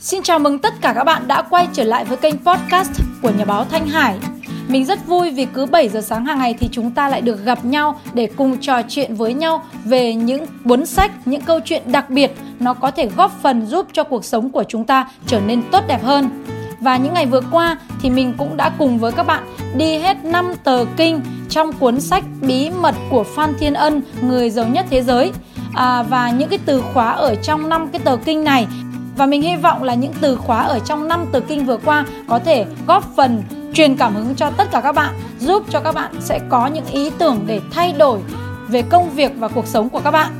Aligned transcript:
Xin 0.00 0.22
chào 0.22 0.38
mừng 0.38 0.58
tất 0.58 0.74
cả 0.80 0.92
các 0.92 1.04
bạn 1.04 1.28
đã 1.28 1.42
quay 1.42 1.68
trở 1.72 1.84
lại 1.84 2.04
với 2.04 2.16
kênh 2.16 2.34
podcast 2.38 2.90
của 3.22 3.30
nhà 3.38 3.44
báo 3.44 3.64
Thanh 3.64 3.86
Hải. 3.86 4.18
Mình 4.68 4.84
rất 4.84 5.06
vui 5.06 5.30
vì 5.30 5.46
cứ 5.46 5.66
7 5.66 5.88
giờ 5.88 6.00
sáng 6.00 6.26
hàng 6.26 6.38
ngày 6.38 6.54
thì 6.58 6.68
chúng 6.72 6.90
ta 6.90 7.08
lại 7.08 7.20
được 7.20 7.44
gặp 7.44 7.64
nhau 7.64 8.00
để 8.14 8.28
cùng 8.36 8.56
trò 8.60 8.82
chuyện 8.88 9.14
với 9.14 9.34
nhau 9.34 9.64
về 9.84 10.14
những 10.14 10.46
cuốn 10.64 10.86
sách, 10.86 11.10
những 11.24 11.40
câu 11.40 11.60
chuyện 11.64 11.82
đặc 11.92 12.10
biệt 12.10 12.32
nó 12.60 12.74
có 12.74 12.90
thể 12.90 13.08
góp 13.16 13.32
phần 13.42 13.66
giúp 13.66 13.86
cho 13.92 14.04
cuộc 14.04 14.24
sống 14.24 14.50
của 14.50 14.64
chúng 14.68 14.84
ta 14.84 15.08
trở 15.26 15.40
nên 15.40 15.62
tốt 15.70 15.84
đẹp 15.88 16.04
hơn. 16.04 16.44
Và 16.80 16.96
những 16.96 17.14
ngày 17.14 17.26
vừa 17.26 17.42
qua 17.50 17.78
thì 18.02 18.10
mình 18.10 18.34
cũng 18.38 18.56
đã 18.56 18.70
cùng 18.78 18.98
với 18.98 19.12
các 19.12 19.26
bạn 19.26 19.54
đi 19.76 19.98
hết 19.98 20.24
5 20.24 20.52
tờ 20.64 20.84
kinh 20.96 21.20
trong 21.48 21.72
cuốn 21.72 22.00
sách 22.00 22.24
Bí 22.40 22.70
mật 22.70 22.94
của 23.10 23.24
Phan 23.24 23.54
Thiên 23.58 23.74
Ân, 23.74 24.02
người 24.22 24.50
giàu 24.50 24.66
nhất 24.66 24.86
thế 24.90 25.02
giới. 25.02 25.32
À, 25.74 26.02
và 26.02 26.30
những 26.30 26.48
cái 26.48 26.58
từ 26.66 26.82
khóa 26.94 27.10
ở 27.10 27.34
trong 27.34 27.68
năm 27.68 27.88
cái 27.88 28.00
tờ 28.04 28.16
kinh 28.16 28.44
này 28.44 28.66
và 29.18 29.26
mình 29.26 29.42
hy 29.42 29.56
vọng 29.56 29.82
là 29.82 29.94
những 29.94 30.12
từ 30.20 30.36
khóa 30.36 30.62
ở 30.62 30.78
trong 30.78 31.08
năm 31.08 31.26
từ 31.32 31.40
kinh 31.40 31.66
vừa 31.66 31.76
qua 31.76 32.04
có 32.28 32.38
thể 32.38 32.66
góp 32.86 33.04
phần 33.16 33.42
truyền 33.74 33.96
cảm 33.96 34.14
hứng 34.14 34.34
cho 34.34 34.50
tất 34.50 34.70
cả 34.70 34.80
các 34.80 34.92
bạn, 34.92 35.14
giúp 35.38 35.62
cho 35.70 35.80
các 35.80 35.94
bạn 35.94 36.12
sẽ 36.20 36.40
có 36.48 36.66
những 36.66 36.86
ý 36.86 37.10
tưởng 37.18 37.44
để 37.46 37.60
thay 37.70 37.92
đổi 37.92 38.18
về 38.68 38.82
công 38.82 39.10
việc 39.10 39.32
và 39.38 39.48
cuộc 39.48 39.66
sống 39.66 39.88
của 39.88 40.00
các 40.04 40.10
bạn. 40.10 40.32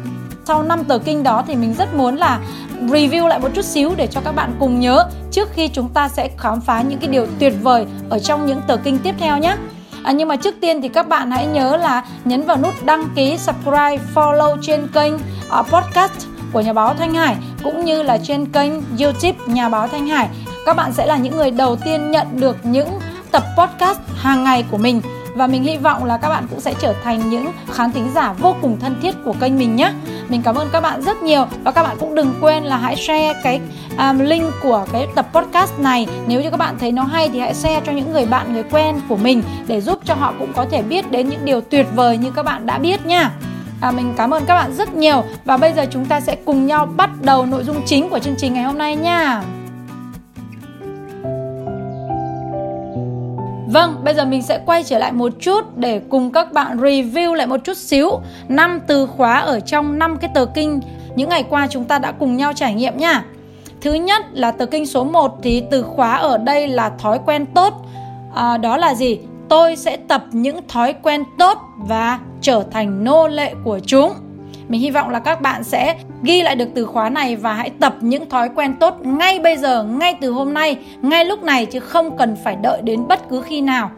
Sau 0.45 0.62
năm 0.62 0.84
tờ 0.84 0.98
kinh 0.98 1.22
đó 1.22 1.45
thì 1.46 1.56
mình 1.56 1.74
rất 1.78 1.95
muốn 1.95 2.16
là 2.16 2.41
review 2.80 3.27
lại 3.27 3.38
một 3.38 3.48
chút 3.55 3.64
xíu 3.64 3.92
để 3.96 4.06
cho 4.06 4.20
các 4.20 4.33
bạn 4.33 4.56
cùng 4.59 4.80
nhớ 4.80 5.08
trước 5.30 5.48
khi 5.52 5.69
chúng 5.69 5.88
ta 5.88 6.08
sẽ 6.08 6.30
khám 6.38 6.60
phá 6.60 6.83
những 6.83 6.98
cái 6.98 7.10
điều 7.10 7.27
tuyệt 7.38 7.55
vời 7.62 7.86
ở 8.08 8.19
trong 8.19 8.47
những 8.47 8.60
tờ 8.66 8.77
kinh 8.77 8.98
tiếp 8.98 9.14
theo 9.19 9.38
nhé. 9.38 9.56
À, 10.02 10.12
nhưng 10.12 10.28
mà 10.28 10.36
trước 10.36 10.55
tiên 10.60 10.83
thì 10.83 10.88
các 10.88 11.08
bạn 11.08 11.30
hãy 11.30 11.47
nhớ 11.47 11.77
là 11.77 12.05
nhấn 12.24 12.42
vào 12.42 12.56
nút 12.56 12.74
đăng 12.84 13.05
ký, 13.14 13.38
subscribe, 13.38 13.98
follow 14.14 14.56
trên 14.62 14.88
kênh 14.88 15.14
uh, 15.14 15.66
podcast 15.66 16.27
của 16.52 16.60
nhà 16.60 16.72
báo 16.72 16.95
Thanh 16.95 17.14
Hải 17.14 17.36
cũng 17.62 17.85
như 17.85 18.03
là 18.03 18.19
trên 18.19 18.47
kênh 18.47 18.73
YouTube 19.01 19.39
nhà 19.47 19.69
báo 19.69 19.89
Thanh 19.89 20.07
Hải. 20.07 20.29
Các 20.67 20.77
bạn 20.77 20.93
sẽ 20.93 21.07
là 21.07 21.17
những 21.17 21.37
người 21.37 21.51
đầu 21.51 21.77
tiên 21.77 22.11
nhận 22.11 22.27
được 22.41 22.57
những 22.62 22.89
tập 23.31 23.42
podcast 23.59 23.98
hàng 24.17 24.45
ngày 24.45 24.65
của 24.70 24.78
mình 24.78 25.00
và 25.34 25.47
mình 25.47 25.62
hy 25.62 25.77
vọng 25.77 26.05
là 26.05 26.17
các 26.17 26.28
bạn 26.28 26.47
cũng 26.50 26.61
sẽ 26.61 26.75
trở 26.81 26.95
thành 27.05 27.31
những 27.31 27.47
khán 27.73 27.92
thính 27.92 28.11
giả 28.15 28.33
vô 28.33 28.56
cùng 28.62 28.81
thân 28.81 28.97
thiết 29.03 29.15
của 29.25 29.34
kênh 29.41 29.59
mình 29.59 29.77
nhé. 29.77 29.92
Mình 30.28 30.42
cảm 30.42 30.55
ơn 30.55 30.69
các 30.73 30.81
bạn 30.81 31.03
rất 31.03 31.23
nhiều 31.23 31.47
và 31.65 31.70
các 31.70 31.83
bạn 31.83 31.97
cũng 32.00 32.15
đừng 32.15 32.34
quên 32.41 32.65
là 32.65 32.77
hãy 32.77 32.97
share 32.97 33.34
cái 33.42 33.61
um, 33.98 34.19
link 34.19 34.53
của 34.62 34.87
cái 34.93 35.06
tập 35.15 35.28
podcast 35.33 35.78
này. 35.78 36.06
Nếu 36.27 36.43
như 36.43 36.50
các 36.50 36.56
bạn 36.56 36.78
thấy 36.78 36.93
nó 36.93 37.03
hay 37.03 37.28
thì 37.28 37.39
hãy 37.39 37.55
share 37.55 37.81
cho 37.87 37.93
những 37.93 38.12
người 38.12 38.27
bạn 38.27 38.53
người 38.53 38.65
quen 38.70 39.00
của 39.09 39.17
mình 39.17 39.43
để 39.67 39.81
giúp 39.81 39.98
cho 40.05 40.15
họ 40.15 40.34
cũng 40.39 40.53
có 40.53 40.67
thể 40.70 40.83
biết 40.83 41.11
đến 41.11 41.28
những 41.28 41.45
điều 41.45 41.61
tuyệt 41.61 41.87
vời 41.95 42.19
như 42.19 42.31
các 42.31 42.43
bạn 42.43 42.67
đã 42.67 42.78
biết 42.78 43.06
nha. 43.06 43.31
À, 43.81 43.91
mình 43.91 44.15
cảm 44.17 44.31
ơn 44.31 44.45
các 44.47 44.55
bạn 44.55 44.75
rất 44.75 44.95
nhiều 44.95 45.25
và 45.45 45.57
bây 45.57 45.73
giờ 45.73 45.87
chúng 45.91 46.05
ta 46.05 46.21
sẽ 46.21 46.37
cùng 46.45 46.67
nhau 46.67 46.87
bắt 46.87 47.11
đầu 47.23 47.47
nội 47.47 47.65
dung 47.65 47.83
chính 47.87 48.09
của 48.09 48.19
chương 48.19 48.37
trình 48.39 48.55
ngày 48.55 48.65
hôm 48.65 48.79
nay 48.79 48.97
nha. 48.97 49.43
Vâng, 53.73 54.01
bây 54.05 54.15
giờ 54.15 54.25
mình 54.25 54.43
sẽ 54.43 54.61
quay 54.67 54.84
trở 54.84 54.99
lại 54.99 55.12
một 55.12 55.33
chút 55.41 55.77
để 55.77 56.01
cùng 56.11 56.33
các 56.33 56.53
bạn 56.53 56.77
review 56.77 57.34
lại 57.34 57.47
một 57.47 57.61
chút 57.65 57.77
xíu 57.77 58.11
năm 58.49 58.81
từ 58.87 59.06
khóa 59.06 59.39
ở 59.39 59.61
trong 59.61 59.99
năm 59.99 60.17
cái 60.17 60.31
tờ 60.34 60.47
kinh 60.47 60.81
những 61.15 61.29
ngày 61.29 61.45
qua 61.51 61.67
chúng 61.71 61.84
ta 61.84 61.99
đã 61.99 62.12
cùng 62.12 62.37
nhau 62.37 62.53
trải 62.53 62.75
nghiệm 62.75 62.97
nha. 62.97 63.25
Thứ 63.81 63.93
nhất 63.93 64.25
là 64.33 64.51
tờ 64.51 64.67
kinh 64.67 64.87
số 64.87 65.05
1 65.05 65.39
thì 65.43 65.62
từ 65.71 65.83
khóa 65.83 66.17
ở 66.17 66.39
đây 66.39 66.69
là 66.69 66.91
thói 66.99 67.19
quen 67.27 67.47
tốt. 67.47 67.75
À, 68.34 68.56
đó 68.56 68.77
là 68.77 68.95
gì? 68.95 69.19
Tôi 69.48 69.77
sẽ 69.77 69.96
tập 69.96 70.24
những 70.32 70.68
thói 70.68 70.94
quen 71.02 71.24
tốt 71.38 71.58
và 71.78 72.18
trở 72.41 72.64
thành 72.70 73.04
nô 73.04 73.28
lệ 73.28 73.54
của 73.64 73.78
chúng. 73.86 74.12
Mình 74.68 74.80
hy 74.80 74.91
vọng 74.91 75.10
là 75.10 75.18
các 75.18 75.41
bạn 75.41 75.64
sẽ 75.64 75.96
ghi 76.22 76.42
lại 76.42 76.56
được 76.56 76.68
từ 76.74 76.86
khóa 76.86 77.08
này 77.08 77.36
và 77.36 77.52
hãy 77.52 77.70
tập 77.70 77.94
những 78.00 78.28
thói 78.28 78.48
quen 78.54 78.74
tốt 78.80 78.94
ngay 79.02 79.38
bây 79.38 79.56
giờ, 79.56 79.84
ngay 79.84 80.14
từ 80.20 80.30
hôm 80.30 80.54
nay, 80.54 80.76
ngay 81.02 81.24
lúc 81.24 81.42
này 81.42 81.66
chứ 81.66 81.80
không 81.80 82.16
cần 82.16 82.36
phải 82.44 82.56
đợi 82.62 82.82
đến 82.82 83.08
bất 83.08 83.28
cứ 83.28 83.41
khi 83.41 83.60
nào. 83.60 83.91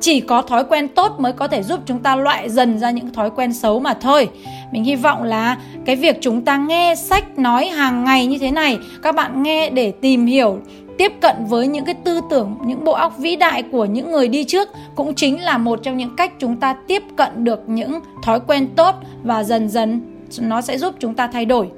Chỉ 0.00 0.20
có 0.20 0.42
thói 0.42 0.64
quen 0.64 0.88
tốt 0.88 1.20
mới 1.20 1.32
có 1.32 1.48
thể 1.48 1.62
giúp 1.62 1.80
chúng 1.86 1.98
ta 1.98 2.16
loại 2.16 2.50
dần 2.50 2.78
ra 2.78 2.90
những 2.90 3.12
thói 3.12 3.30
quen 3.30 3.52
xấu 3.52 3.80
mà 3.80 3.94
thôi. 3.94 4.28
Mình 4.72 4.84
hy 4.84 4.96
vọng 4.96 5.22
là 5.22 5.56
cái 5.84 5.96
việc 5.96 6.18
chúng 6.20 6.44
ta 6.44 6.56
nghe 6.56 6.94
sách 6.94 7.38
nói 7.38 7.68
hàng 7.68 8.04
ngày 8.04 8.26
như 8.26 8.38
thế 8.38 8.50
này, 8.50 8.78
các 9.02 9.14
bạn 9.14 9.42
nghe 9.42 9.70
để 9.70 9.92
tìm 10.00 10.26
hiểu 10.26 10.58
tiếp 10.98 11.12
cận 11.20 11.36
với 11.48 11.66
những 11.66 11.84
cái 11.84 11.94
tư 11.94 12.20
tưởng, 12.30 12.56
những 12.64 12.84
bộ 12.84 12.92
óc 12.92 13.18
vĩ 13.18 13.36
đại 13.36 13.62
của 13.62 13.84
những 13.84 14.10
người 14.10 14.28
đi 14.28 14.44
trước 14.44 14.68
cũng 14.94 15.14
chính 15.14 15.42
là 15.42 15.58
một 15.58 15.80
trong 15.82 15.96
những 15.96 16.16
cách 16.16 16.32
chúng 16.38 16.56
ta 16.56 16.76
tiếp 16.86 17.02
cận 17.16 17.44
được 17.44 17.68
những 17.68 18.00
thói 18.22 18.40
quen 18.40 18.68
tốt 18.76 18.94
và 19.22 19.44
dần 19.44 19.68
dần 19.68 20.00
nó 20.40 20.60
sẽ 20.60 20.78
giúp 20.78 20.94
chúng 20.98 21.14
ta 21.14 21.26
thay 21.26 21.44
đổi. 21.44 21.68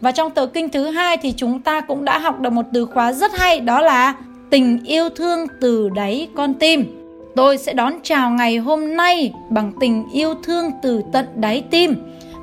Và 0.00 0.12
trong 0.12 0.30
tờ 0.30 0.46
kinh 0.46 0.68
thứ 0.68 0.90
hai 0.90 1.16
thì 1.16 1.32
chúng 1.36 1.60
ta 1.60 1.80
cũng 1.80 2.04
đã 2.04 2.18
học 2.18 2.40
được 2.40 2.50
một 2.50 2.66
từ 2.72 2.86
khóa 2.86 3.12
rất 3.12 3.38
hay, 3.38 3.60
đó 3.60 3.80
là 3.80 4.14
tình 4.50 4.84
yêu 4.84 5.08
thương 5.08 5.46
từ 5.60 5.88
đáy 5.88 6.28
con 6.36 6.54
tim. 6.54 6.84
Tôi 7.36 7.58
sẽ 7.58 7.72
đón 7.72 7.92
chào 8.02 8.30
ngày 8.30 8.56
hôm 8.56 8.96
nay 8.96 9.32
bằng 9.50 9.72
tình 9.80 10.04
yêu 10.12 10.34
thương 10.42 10.70
từ 10.82 11.02
tận 11.12 11.26
đáy 11.34 11.64
tim 11.70 11.94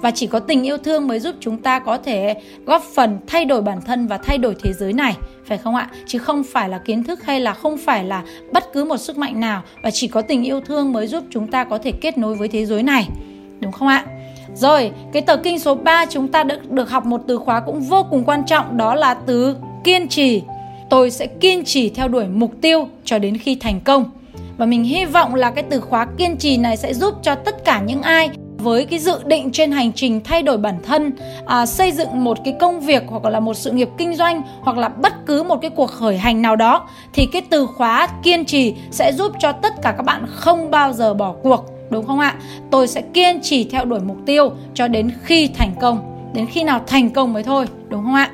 và 0.01 0.11
chỉ 0.11 0.27
có 0.27 0.39
tình 0.39 0.63
yêu 0.63 0.77
thương 0.77 1.07
mới 1.07 1.19
giúp 1.19 1.35
chúng 1.39 1.57
ta 1.57 1.79
có 1.79 1.97
thể 1.97 2.35
góp 2.65 2.83
phần 2.95 3.17
thay 3.27 3.45
đổi 3.45 3.61
bản 3.61 3.81
thân 3.81 4.07
và 4.07 4.17
thay 4.17 4.37
đổi 4.37 4.55
thế 4.63 4.73
giới 4.73 4.93
này, 4.93 5.15
phải 5.45 5.57
không 5.57 5.75
ạ? 5.75 5.89
Chứ 6.07 6.19
không 6.19 6.43
phải 6.43 6.69
là 6.69 6.77
kiến 6.77 7.03
thức 7.03 7.23
hay 7.23 7.39
là 7.39 7.53
không 7.53 7.77
phải 7.77 8.03
là 8.03 8.23
bất 8.51 8.73
cứ 8.73 8.83
một 8.83 8.97
sức 8.97 9.17
mạnh 9.17 9.39
nào. 9.39 9.61
Và 9.83 9.91
chỉ 9.91 10.07
có 10.07 10.21
tình 10.21 10.43
yêu 10.43 10.61
thương 10.61 10.93
mới 10.93 11.07
giúp 11.07 11.23
chúng 11.29 11.47
ta 11.47 11.63
có 11.63 11.77
thể 11.77 11.91
kết 11.91 12.17
nối 12.17 12.35
với 12.35 12.47
thế 12.47 12.65
giới 12.65 12.83
này. 12.83 13.07
Đúng 13.59 13.71
không 13.71 13.87
ạ? 13.87 14.05
Rồi, 14.55 14.91
cái 15.13 15.21
tờ 15.21 15.37
kinh 15.37 15.59
số 15.59 15.75
3 15.75 16.05
chúng 16.05 16.27
ta 16.27 16.43
được 16.43 16.71
được 16.71 16.89
học 16.89 17.05
một 17.05 17.21
từ 17.27 17.37
khóa 17.37 17.59
cũng 17.59 17.81
vô 17.81 18.05
cùng 18.09 18.23
quan 18.23 18.45
trọng, 18.45 18.77
đó 18.77 18.95
là 18.95 19.13
từ 19.13 19.55
kiên 19.83 20.07
trì. 20.07 20.41
Tôi 20.89 21.11
sẽ 21.11 21.27
kiên 21.27 21.63
trì 21.63 21.89
theo 21.89 22.07
đuổi 22.07 22.27
mục 22.27 22.51
tiêu 22.61 22.87
cho 23.05 23.19
đến 23.19 23.37
khi 23.37 23.55
thành 23.55 23.81
công. 23.81 24.11
Và 24.57 24.65
mình 24.65 24.83
hy 24.83 25.05
vọng 25.05 25.35
là 25.35 25.51
cái 25.51 25.63
từ 25.69 25.79
khóa 25.79 26.07
kiên 26.17 26.37
trì 26.37 26.57
này 26.57 26.77
sẽ 26.77 26.93
giúp 26.93 27.13
cho 27.23 27.35
tất 27.35 27.65
cả 27.65 27.81
những 27.81 28.01
ai 28.01 28.29
với 28.63 28.85
cái 28.85 28.99
dự 28.99 29.23
định 29.25 29.51
trên 29.51 29.71
hành 29.71 29.91
trình 29.93 30.21
thay 30.23 30.41
đổi 30.41 30.57
bản 30.57 30.75
thân 30.83 31.11
à, 31.45 31.65
xây 31.65 31.91
dựng 31.91 32.23
một 32.23 32.37
cái 32.45 32.55
công 32.59 32.79
việc 32.79 33.03
hoặc 33.07 33.25
là 33.25 33.39
một 33.39 33.53
sự 33.53 33.71
nghiệp 33.71 33.89
kinh 33.97 34.15
doanh 34.15 34.41
hoặc 34.61 34.77
là 34.77 34.89
bất 34.89 35.25
cứ 35.25 35.43
một 35.43 35.55
cái 35.61 35.71
cuộc 35.75 35.91
khởi 35.91 36.17
hành 36.17 36.41
nào 36.41 36.55
đó 36.55 36.87
thì 37.13 37.25
cái 37.25 37.41
từ 37.49 37.65
khóa 37.65 38.07
kiên 38.23 38.45
trì 38.45 38.75
sẽ 38.91 39.13
giúp 39.13 39.31
cho 39.39 39.51
tất 39.51 39.73
cả 39.81 39.93
các 39.97 40.03
bạn 40.03 40.25
không 40.29 40.71
bao 40.71 40.93
giờ 40.93 41.13
bỏ 41.13 41.33
cuộc 41.43 41.65
đúng 41.89 42.07
không 42.07 42.19
ạ? 42.19 42.35
Tôi 42.71 42.87
sẽ 42.87 43.01
kiên 43.01 43.41
trì 43.41 43.63
theo 43.63 43.85
đuổi 43.85 43.99
mục 43.99 44.17
tiêu 44.25 44.51
cho 44.73 44.87
đến 44.87 45.11
khi 45.23 45.47
thành 45.47 45.71
công 45.81 46.11
đến 46.33 46.45
khi 46.45 46.63
nào 46.63 46.81
thành 46.87 47.09
công 47.09 47.33
mới 47.33 47.43
thôi 47.43 47.65
đúng 47.89 48.03
không 48.03 48.15
ạ? 48.15 48.31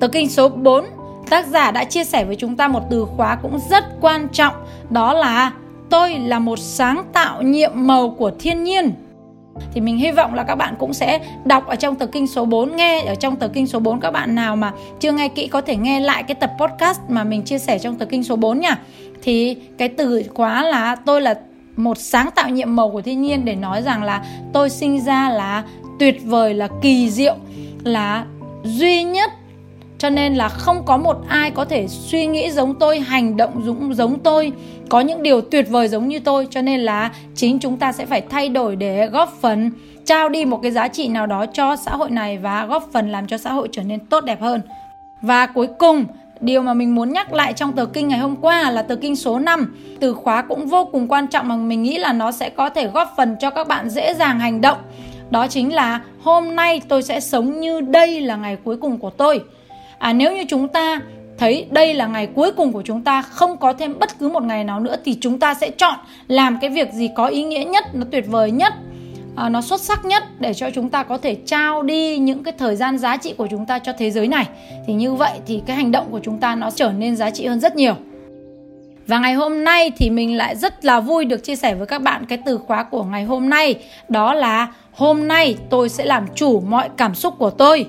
Tờ 0.00 0.08
kinh 0.08 0.30
số 0.30 0.48
4 0.48 0.84
tác 1.30 1.46
giả 1.46 1.70
đã 1.70 1.84
chia 1.84 2.04
sẻ 2.04 2.24
với 2.24 2.36
chúng 2.36 2.56
ta 2.56 2.68
một 2.68 2.82
từ 2.90 3.04
khóa 3.16 3.36
cũng 3.42 3.58
rất 3.70 3.84
quan 4.00 4.28
trọng 4.32 4.54
đó 4.90 5.12
là 5.12 5.52
tôi 5.90 6.18
là 6.18 6.38
một 6.38 6.58
sáng 6.58 7.04
tạo 7.12 7.42
nhiệm 7.42 7.70
màu 7.74 8.10
của 8.10 8.30
thiên 8.38 8.64
nhiên 8.64 8.92
thì 9.72 9.80
mình 9.80 9.96
hy 9.96 10.10
vọng 10.10 10.34
là 10.34 10.42
các 10.42 10.54
bạn 10.54 10.74
cũng 10.78 10.94
sẽ 10.94 11.20
đọc 11.44 11.66
ở 11.66 11.76
trong 11.76 11.94
tờ 11.94 12.06
kinh 12.06 12.26
số 12.26 12.44
4 12.44 12.76
nghe 12.76 13.04
ở 13.04 13.14
trong 13.14 13.36
tờ 13.36 13.48
kinh 13.48 13.66
số 13.66 13.78
4 13.78 14.00
các 14.00 14.10
bạn 14.10 14.34
nào 14.34 14.56
mà 14.56 14.72
chưa 15.00 15.12
nghe 15.12 15.28
kỹ 15.28 15.46
có 15.46 15.60
thể 15.60 15.76
nghe 15.76 16.00
lại 16.00 16.22
cái 16.22 16.34
tập 16.34 16.52
podcast 16.60 17.00
mà 17.08 17.24
mình 17.24 17.42
chia 17.42 17.58
sẻ 17.58 17.78
trong 17.78 17.96
tờ 17.98 18.04
kinh 18.04 18.24
số 18.24 18.36
4 18.36 18.60
nha. 18.60 18.78
Thì 19.22 19.56
cái 19.78 19.88
từ 19.88 20.22
khóa 20.34 20.62
là 20.62 20.96
tôi 20.96 21.20
là 21.20 21.34
một 21.76 21.98
sáng 21.98 22.30
tạo 22.34 22.48
nhiệm 22.48 22.76
màu 22.76 22.90
của 22.90 23.02
thiên 23.02 23.22
nhiên 23.22 23.44
để 23.44 23.54
nói 23.54 23.82
rằng 23.82 24.02
là 24.02 24.24
tôi 24.52 24.70
sinh 24.70 25.00
ra 25.00 25.30
là 25.30 25.64
tuyệt 25.98 26.20
vời, 26.24 26.54
là 26.54 26.68
kỳ 26.82 27.10
diệu, 27.10 27.36
là 27.84 28.24
duy 28.64 29.02
nhất 29.02 29.30
cho 30.04 30.10
nên 30.10 30.34
là 30.34 30.48
không 30.48 30.82
có 30.84 30.96
một 30.96 31.16
ai 31.28 31.50
có 31.50 31.64
thể 31.64 31.88
suy 31.88 32.26
nghĩ 32.26 32.50
giống 32.50 32.74
tôi, 32.74 33.00
hành 33.00 33.36
động 33.36 33.62
giống 33.64 33.94
giống 33.94 34.18
tôi, 34.18 34.52
có 34.88 35.00
những 35.00 35.22
điều 35.22 35.40
tuyệt 35.40 35.66
vời 35.70 35.88
giống 35.88 36.08
như 36.08 36.20
tôi. 36.20 36.46
Cho 36.50 36.62
nên 36.62 36.80
là 36.80 37.10
chính 37.34 37.58
chúng 37.58 37.76
ta 37.76 37.92
sẽ 37.92 38.06
phải 38.06 38.20
thay 38.20 38.48
đổi 38.48 38.76
để 38.76 39.06
góp 39.06 39.32
phần 39.40 39.70
trao 40.04 40.28
đi 40.28 40.44
một 40.44 40.60
cái 40.62 40.70
giá 40.70 40.88
trị 40.88 41.08
nào 41.08 41.26
đó 41.26 41.46
cho 41.46 41.76
xã 41.76 41.90
hội 41.96 42.10
này 42.10 42.38
và 42.38 42.66
góp 42.66 42.88
phần 42.92 43.12
làm 43.12 43.26
cho 43.26 43.38
xã 43.38 43.52
hội 43.52 43.68
trở 43.72 43.82
nên 43.82 44.06
tốt 44.06 44.24
đẹp 44.24 44.40
hơn. 44.40 44.60
Và 45.22 45.46
cuối 45.46 45.68
cùng, 45.78 46.04
Điều 46.40 46.62
mà 46.62 46.74
mình 46.74 46.94
muốn 46.94 47.12
nhắc 47.12 47.32
lại 47.32 47.52
trong 47.52 47.72
tờ 47.72 47.86
kinh 47.86 48.08
ngày 48.08 48.18
hôm 48.18 48.36
qua 48.36 48.70
là 48.70 48.82
tờ 48.82 48.96
kinh 48.96 49.16
số 49.16 49.38
5 49.38 49.76
Từ 50.00 50.14
khóa 50.14 50.42
cũng 50.42 50.66
vô 50.66 50.84
cùng 50.92 51.08
quan 51.08 51.26
trọng 51.26 51.48
mà 51.48 51.56
mình 51.56 51.82
nghĩ 51.82 51.98
là 51.98 52.12
nó 52.12 52.32
sẽ 52.32 52.50
có 52.50 52.68
thể 52.68 52.86
góp 52.86 53.14
phần 53.16 53.36
cho 53.40 53.50
các 53.50 53.68
bạn 53.68 53.90
dễ 53.90 54.14
dàng 54.14 54.40
hành 54.40 54.60
động. 54.60 54.78
Đó 55.30 55.46
chính 55.46 55.74
là 55.74 56.00
hôm 56.22 56.56
nay 56.56 56.80
tôi 56.88 57.02
sẽ 57.02 57.20
sống 57.20 57.60
như 57.60 57.80
đây 57.80 58.20
là 58.20 58.36
ngày 58.36 58.56
cuối 58.64 58.76
cùng 58.76 58.98
của 58.98 59.10
tôi 59.10 59.40
à, 60.04 60.12
nếu 60.12 60.36
như 60.36 60.44
chúng 60.48 60.68
ta 60.68 61.00
thấy 61.38 61.66
đây 61.70 61.94
là 61.94 62.06
ngày 62.06 62.26
cuối 62.26 62.52
cùng 62.52 62.72
của 62.72 62.82
chúng 62.82 63.02
ta 63.02 63.22
không 63.22 63.56
có 63.56 63.72
thêm 63.72 63.98
bất 63.98 64.18
cứ 64.18 64.28
một 64.28 64.42
ngày 64.42 64.64
nào 64.64 64.80
nữa 64.80 64.96
thì 65.04 65.16
chúng 65.20 65.38
ta 65.38 65.54
sẽ 65.54 65.70
chọn 65.70 65.94
làm 66.28 66.58
cái 66.60 66.70
việc 66.70 66.92
gì 66.92 67.10
có 67.14 67.26
ý 67.26 67.44
nghĩa 67.44 67.64
nhất 67.64 67.84
nó 67.94 68.06
tuyệt 68.10 68.24
vời 68.28 68.50
nhất 68.50 68.72
à, 69.36 69.48
nó 69.48 69.60
xuất 69.60 69.80
sắc 69.80 70.04
nhất 70.04 70.22
để 70.38 70.54
cho 70.54 70.70
chúng 70.70 70.88
ta 70.88 71.02
có 71.02 71.18
thể 71.18 71.36
trao 71.46 71.82
đi 71.82 72.18
những 72.18 72.44
cái 72.44 72.54
thời 72.58 72.76
gian 72.76 72.98
giá 72.98 73.16
trị 73.16 73.34
của 73.36 73.46
chúng 73.50 73.66
ta 73.66 73.78
cho 73.78 73.92
thế 73.98 74.10
giới 74.10 74.28
này. 74.28 74.48
Thì 74.86 74.92
như 74.94 75.14
vậy 75.14 75.32
thì 75.46 75.62
cái 75.66 75.76
hành 75.76 75.92
động 75.92 76.06
của 76.10 76.20
chúng 76.22 76.38
ta 76.38 76.54
nó 76.54 76.70
trở 76.70 76.92
nên 76.92 77.16
giá 77.16 77.30
trị 77.30 77.46
hơn 77.46 77.60
rất 77.60 77.76
nhiều. 77.76 77.94
Và 79.06 79.18
ngày 79.18 79.34
hôm 79.34 79.64
nay 79.64 79.92
thì 79.96 80.10
mình 80.10 80.36
lại 80.36 80.56
rất 80.56 80.84
là 80.84 81.00
vui 81.00 81.24
được 81.24 81.44
chia 81.44 81.56
sẻ 81.56 81.74
với 81.74 81.86
các 81.86 82.02
bạn 82.02 82.26
cái 82.26 82.38
từ 82.46 82.58
khóa 82.58 82.82
của 82.82 83.04
ngày 83.04 83.24
hôm 83.24 83.48
nay. 83.48 83.74
Đó 84.08 84.34
là 84.34 84.68
hôm 84.92 85.28
nay 85.28 85.56
tôi 85.70 85.88
sẽ 85.88 86.04
làm 86.04 86.26
chủ 86.34 86.60
mọi 86.60 86.88
cảm 86.96 87.14
xúc 87.14 87.34
của 87.38 87.50
tôi 87.50 87.86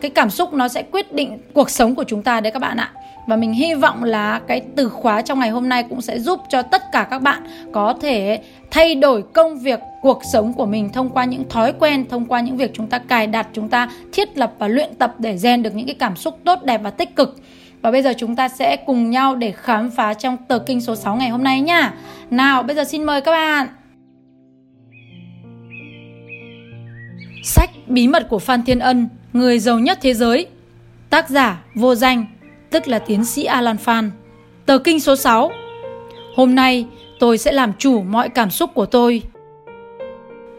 cái 0.00 0.10
cảm 0.10 0.30
xúc 0.30 0.52
nó 0.52 0.68
sẽ 0.68 0.82
quyết 0.82 1.12
định 1.12 1.38
cuộc 1.52 1.70
sống 1.70 1.94
của 1.94 2.04
chúng 2.04 2.22
ta 2.22 2.40
đấy 2.40 2.52
các 2.52 2.58
bạn 2.58 2.76
ạ. 2.76 2.92
Và 3.28 3.36
mình 3.36 3.52
hy 3.52 3.74
vọng 3.74 4.04
là 4.04 4.40
cái 4.46 4.62
từ 4.76 4.88
khóa 4.88 5.22
trong 5.22 5.40
ngày 5.40 5.50
hôm 5.50 5.68
nay 5.68 5.82
cũng 5.82 6.00
sẽ 6.00 6.18
giúp 6.18 6.40
cho 6.48 6.62
tất 6.62 6.82
cả 6.92 7.06
các 7.10 7.22
bạn 7.22 7.42
có 7.72 7.94
thể 8.00 8.40
thay 8.70 8.94
đổi 8.94 9.22
công 9.22 9.58
việc 9.58 9.80
cuộc 10.02 10.22
sống 10.32 10.52
của 10.52 10.66
mình 10.66 10.92
thông 10.92 11.10
qua 11.10 11.24
những 11.24 11.48
thói 11.48 11.72
quen 11.78 12.04
thông 12.08 12.26
qua 12.26 12.40
những 12.40 12.56
việc 12.56 12.70
chúng 12.74 12.86
ta 12.86 12.98
cài 12.98 13.26
đặt 13.26 13.48
chúng 13.52 13.68
ta 13.68 13.88
thiết 14.12 14.38
lập 14.38 14.52
và 14.58 14.68
luyện 14.68 14.94
tập 14.94 15.14
để 15.18 15.38
rèn 15.38 15.62
được 15.62 15.74
những 15.74 15.86
cái 15.86 15.94
cảm 15.94 16.16
xúc 16.16 16.38
tốt 16.44 16.62
đẹp 16.64 16.80
và 16.82 16.90
tích 16.90 17.16
cực. 17.16 17.40
Và 17.82 17.90
bây 17.90 18.02
giờ 18.02 18.12
chúng 18.18 18.36
ta 18.36 18.48
sẽ 18.48 18.76
cùng 18.76 19.10
nhau 19.10 19.34
để 19.34 19.52
khám 19.52 19.90
phá 19.90 20.14
trong 20.14 20.36
tờ 20.36 20.58
kinh 20.58 20.80
số 20.80 20.96
6 20.96 21.16
ngày 21.16 21.28
hôm 21.28 21.44
nay 21.44 21.60
nha. 21.60 21.94
Nào, 22.30 22.62
bây 22.62 22.76
giờ 22.76 22.84
xin 22.84 23.04
mời 23.04 23.20
các 23.20 23.32
bạn. 23.32 23.77
Sách 27.48 27.70
Bí 27.86 28.08
mật 28.08 28.28
của 28.28 28.38
Phan 28.38 28.62
Thiên 28.62 28.78
Ân, 28.78 29.08
người 29.32 29.58
giàu 29.58 29.78
nhất 29.78 29.98
thế 30.02 30.14
giới. 30.14 30.46
Tác 31.10 31.30
giả 31.30 31.64
vô 31.74 31.94
danh, 31.94 32.26
tức 32.70 32.88
là 32.88 32.98
tiến 32.98 33.24
sĩ 33.24 33.44
Alan 33.44 33.76
Phan. 33.76 34.10
Tờ 34.66 34.78
kinh 34.78 35.00
số 35.00 35.16
6. 35.16 35.50
Hôm 36.36 36.54
nay 36.54 36.86
tôi 37.20 37.38
sẽ 37.38 37.52
làm 37.52 37.72
chủ 37.78 38.02
mọi 38.02 38.28
cảm 38.28 38.50
xúc 38.50 38.70
của 38.74 38.86
tôi. 38.86 39.22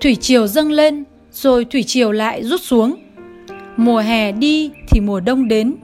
Thủy 0.01 0.15
triều 0.15 0.47
dâng 0.47 0.71
lên, 0.71 1.03
rồi 1.31 1.65
thủy 1.65 1.83
triều 1.83 2.11
lại 2.11 2.43
rút 2.43 2.61
xuống. 2.61 2.95
Mùa 3.77 3.99
hè 3.99 4.31
đi 4.31 4.71
thì 4.87 4.99
mùa 4.99 5.19
đông 5.19 5.47
đến. 5.47 5.75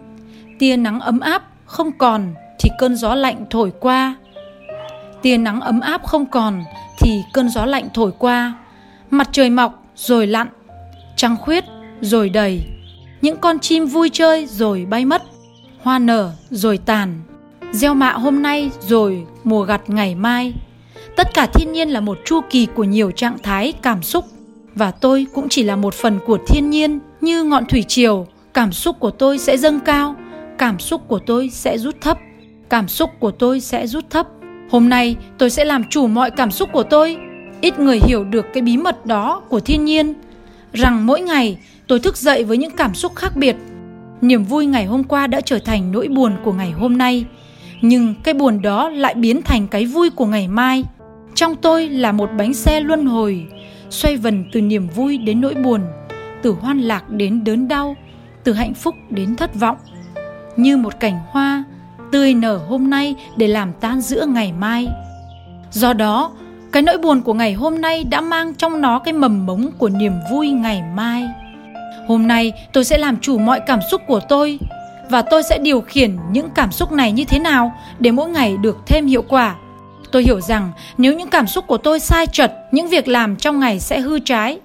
Tia 0.60 0.78
nắng 0.78 1.00
ấm 1.00 1.20
áp 1.20 1.44
không 1.66 1.92
còn 1.98 2.34
thì 2.60 2.70
cơn 2.80 2.96
gió 2.96 3.16
lạnh 3.16 3.46
thổi 3.50 3.72
qua. 3.80 4.16
Tia 5.22 5.38
nắng 5.38 5.62
ấm 5.62 5.80
áp 5.80 6.04
không 6.04 6.26
còn 6.26 6.64
thì 7.00 7.22
cơn 7.34 7.50
gió 7.50 7.66
lạnh 7.66 7.88
thổi 7.94 8.12
qua. 8.20 8.54
Mặt 9.10 9.30
trời 9.32 9.50
mọc 9.50 9.84
rồi 9.96 10.28
lặn, 10.28 10.48
trăng 11.16 11.38
khuyết 11.42 11.64
rồi 12.02 12.30
đầy. 12.30 12.62
Những 13.22 13.38
con 13.38 13.60
chim 13.60 13.86
vui 13.86 14.10
chơi 14.14 14.46
rồi 14.46 14.86
bay 14.90 15.06
mất 15.06 15.24
hoa 15.82 16.00
nở 16.00 16.32
rồi 16.50 16.78
tàn, 16.78 17.22
gieo 17.72 17.94
mạ 17.94 18.12
hôm 18.12 18.42
nay 18.42 18.72
rồi 18.80 19.26
mùa 19.44 19.64
gặt 19.64 19.82
ngày 19.88 20.16
mai. 20.16 20.54
Tất 21.16 21.34
cả 21.34 21.46
thiên 21.46 21.72
nhiên 21.72 21.90
là 21.90 22.00
một 22.00 22.18
chu 22.26 22.42
kỳ 22.50 22.68
của 22.76 22.84
nhiều 22.84 23.12
trạng 23.12 23.38
thái 23.44 23.74
cảm 23.82 24.04
xúc 24.04 24.26
và 24.76 24.92
tôi 24.92 25.28
cũng 25.34 25.50
chỉ 25.50 25.64
là 25.64 25.76
một 25.76 25.94
phần 25.94 26.20
của 26.26 26.38
thiên 26.48 26.70
nhiên 26.70 27.00
như 27.22 27.44
ngọn 27.44 27.66
thủy 27.66 27.84
triều, 27.88 28.28
cảm 28.54 28.72
xúc 28.72 29.00
của 29.00 29.12
tôi 29.12 29.38
sẽ 29.38 29.58
dâng 29.58 29.80
cao, 29.80 30.16
cảm 30.58 30.80
xúc 30.80 31.02
của 31.08 31.20
tôi 31.20 31.50
sẽ 31.50 31.78
rút 31.78 31.96
thấp, 32.02 32.18
cảm 32.70 32.88
xúc 32.88 33.10
của 33.20 33.32
tôi 33.32 33.60
sẽ 33.60 33.88
rút 33.88 34.10
thấp. 34.10 34.28
Hôm 34.72 34.90
nay 34.90 35.16
tôi 35.38 35.50
sẽ 35.50 35.66
làm 35.66 35.84
chủ 35.90 36.08
mọi 36.08 36.32
cảm 36.32 36.52
xúc 36.52 36.70
của 36.74 36.84
tôi. 36.84 37.18
Ít 37.62 37.80
người 37.80 38.00
hiểu 38.00 38.24
được 38.24 38.46
cái 38.54 38.64
bí 38.64 38.78
mật 38.78 39.06
đó 39.06 39.42
của 39.50 39.60
thiên 39.60 39.86
nhiên, 39.86 40.14
rằng 40.76 41.06
mỗi 41.06 41.22
ngày 41.22 41.58
tôi 41.88 42.00
thức 42.00 42.18
dậy 42.18 42.44
với 42.44 42.58
những 42.58 42.72
cảm 42.78 42.96
xúc 42.96 43.16
khác 43.16 43.36
biệt 43.36 43.56
Niềm 44.22 44.44
vui 44.44 44.66
ngày 44.66 44.86
hôm 44.86 45.04
qua 45.04 45.28
đã 45.28 45.42
trở 45.42 45.60
thành 45.60 45.92
nỗi 45.92 46.08
buồn 46.08 46.36
của 46.44 46.54
ngày 46.54 46.72
hôm 46.72 46.98
nay, 46.98 47.26
nhưng 47.82 48.16
cái 48.24 48.34
buồn 48.34 48.62
đó 48.62 48.90
lại 48.90 49.14
biến 49.14 49.42
thành 49.42 49.68
cái 49.68 49.86
vui 49.86 50.10
của 50.10 50.26
ngày 50.26 50.48
mai. 50.48 50.84
Trong 51.36 51.56
tôi 51.56 51.90
là 51.90 52.12
một 52.12 52.30
bánh 52.38 52.54
xe 52.54 52.80
luân 52.80 53.06
hồi, 53.06 53.46
xoay 53.90 54.18
vần 54.18 54.46
từ 54.52 54.62
niềm 54.62 54.88
vui 54.88 55.18
đến 55.18 55.42
nỗi 55.42 55.54
buồn, 55.54 55.82
từ 56.42 56.52
hoan 56.52 56.80
lạc 56.80 57.10
đến 57.10 57.44
đớn 57.44 57.68
đau, 57.68 57.96
từ 58.44 58.54
hạnh 58.54 58.74
phúc 58.74 58.96
đến 59.10 59.36
thất 59.36 59.56
vọng. 59.56 59.78
Như 60.58 60.78
một 60.78 61.00
cảnh 61.00 61.20
hoa 61.30 61.64
tươi 62.12 62.34
nở 62.34 62.58
hôm 62.58 62.90
nay 62.90 63.16
để 63.38 63.48
làm 63.48 63.72
tan 63.82 64.02
giữa 64.02 64.26
ngày 64.26 64.54
mai. 64.60 64.88
Do 65.72 65.94
đó, 65.94 66.32
cái 66.76 66.82
nỗi 66.82 66.98
buồn 66.98 67.22
của 67.22 67.34
ngày 67.34 67.54
hôm 67.54 67.82
nay 67.82 68.04
đã 68.04 68.22
mang 68.22 68.54
trong 68.54 68.82
nó 68.82 69.00
cái 69.00 69.14
mầm 69.14 69.46
mống 69.46 69.72
của 69.78 69.90
niềm 69.90 70.14
vui 70.32 70.50
ngày 70.50 70.82
mai. 70.96 71.28
Hôm 72.08 72.28
nay 72.28 72.54
tôi 72.74 72.86
sẽ 72.86 72.98
làm 72.98 73.18
chủ 73.22 73.38
mọi 73.38 73.60
cảm 73.68 73.80
xúc 73.92 74.02
của 74.08 74.20
tôi 74.30 74.60
và 75.10 75.22
tôi 75.22 75.44
sẽ 75.44 75.58
điều 75.58 75.82
khiển 75.82 76.18
những 76.32 76.50
cảm 76.56 76.72
xúc 76.72 76.92
này 76.92 77.12
như 77.12 77.26
thế 77.26 77.40
nào 77.40 77.72
để 78.00 78.12
mỗi 78.12 78.30
ngày 78.30 78.58
được 78.58 78.78
thêm 78.86 79.06
hiệu 79.06 79.22
quả. 79.22 79.56
Tôi 80.12 80.24
hiểu 80.24 80.42
rằng 80.42 80.72
nếu 80.98 81.14
những 81.14 81.30
cảm 81.30 81.48
xúc 81.48 81.68
của 81.68 81.78
tôi 81.78 82.00
sai 82.00 82.28
trật, 82.28 82.54
những 82.72 82.88
việc 82.88 83.08
làm 83.08 83.36
trong 83.36 83.60
ngày 83.60 83.80
sẽ 83.80 84.00
hư 84.00 84.20
trái. 84.20 84.60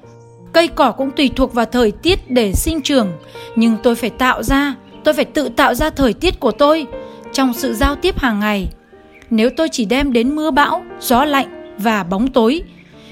Cây 0.53 0.69
cỏ 0.69 0.93
cũng 0.93 1.11
tùy 1.11 1.31
thuộc 1.37 1.55
vào 1.55 1.67
thời 1.67 1.91
tiết 1.91 2.31
để 2.31 2.53
sinh 2.53 2.83
trưởng, 2.83 3.13
nhưng 3.57 3.77
tôi 3.83 3.95
phải 3.95 4.11
tạo 4.11 4.43
ra, 4.43 4.75
tôi 5.05 5.15
phải 5.15 5.25
tự 5.25 5.49
tạo 5.49 5.75
ra 5.75 5.91
thời 5.91 6.13
tiết 6.13 6.41
của 6.41 6.53
tôi 6.53 6.87
trong 7.33 7.53
sự 7.53 7.75
giao 7.75 7.97
tiếp 7.97 8.19
hàng 8.19 8.41
ngày. 8.41 8.69
Nếu 9.31 9.51
tôi 9.57 9.69
chỉ 9.73 9.85
đem 9.85 10.13
đến 10.13 10.37
mưa 10.37 10.51
bão, 10.51 10.83
gió 11.01 11.25
lạnh 11.25 11.60
và 11.83 12.03
bóng 12.03 12.29
tối 12.29 12.63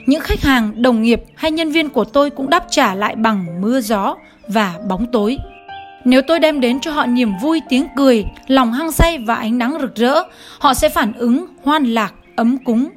những 0.08 0.20
khách 0.20 0.42
hàng, 0.42 0.82
đồng 0.82 1.02
nghiệp 1.02 1.22
hay 1.34 1.50
nhân 1.50 1.70
viên 1.70 1.88
của 1.88 2.04
tôi 2.04 2.30
cũng 2.30 2.50
đáp 2.50 2.64
trả 2.70 2.94
lại 2.94 3.16
bằng 3.16 3.60
mưa 3.60 3.80
gió 3.80 4.16
và 4.48 4.74
bóng 4.88 5.06
tối. 5.12 5.38
Nếu 6.04 6.22
tôi 6.22 6.38
đem 6.38 6.60
đến 6.60 6.80
cho 6.80 6.90
họ 6.90 7.06
niềm 7.06 7.32
vui, 7.42 7.62
tiếng 7.68 7.86
cười, 7.96 8.24
lòng 8.46 8.72
hăng 8.72 8.92
say 8.92 9.18
và 9.18 9.34
ánh 9.34 9.58
nắng 9.58 9.78
rực 9.80 9.94
rỡ, 9.94 10.22
họ 10.58 10.74
sẽ 10.74 10.88
phản 10.88 11.12
ứng 11.12 11.46
hoan 11.64 11.84
lạc, 11.84 12.14
ấm 12.36 12.58
cúng. 12.64 12.88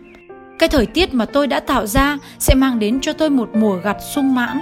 Cái 0.59 0.69
thời 0.69 0.85
tiết 0.85 1.13
mà 1.13 1.25
tôi 1.25 1.47
đã 1.47 1.59
tạo 1.59 1.87
ra 1.87 2.17
sẽ 2.39 2.55
mang 2.55 2.79
đến 2.79 2.99
cho 3.01 3.13
tôi 3.13 3.29
một 3.29 3.49
mùa 3.53 3.75
gặt 3.83 3.97
sung 4.15 4.35
mãn. 4.35 4.61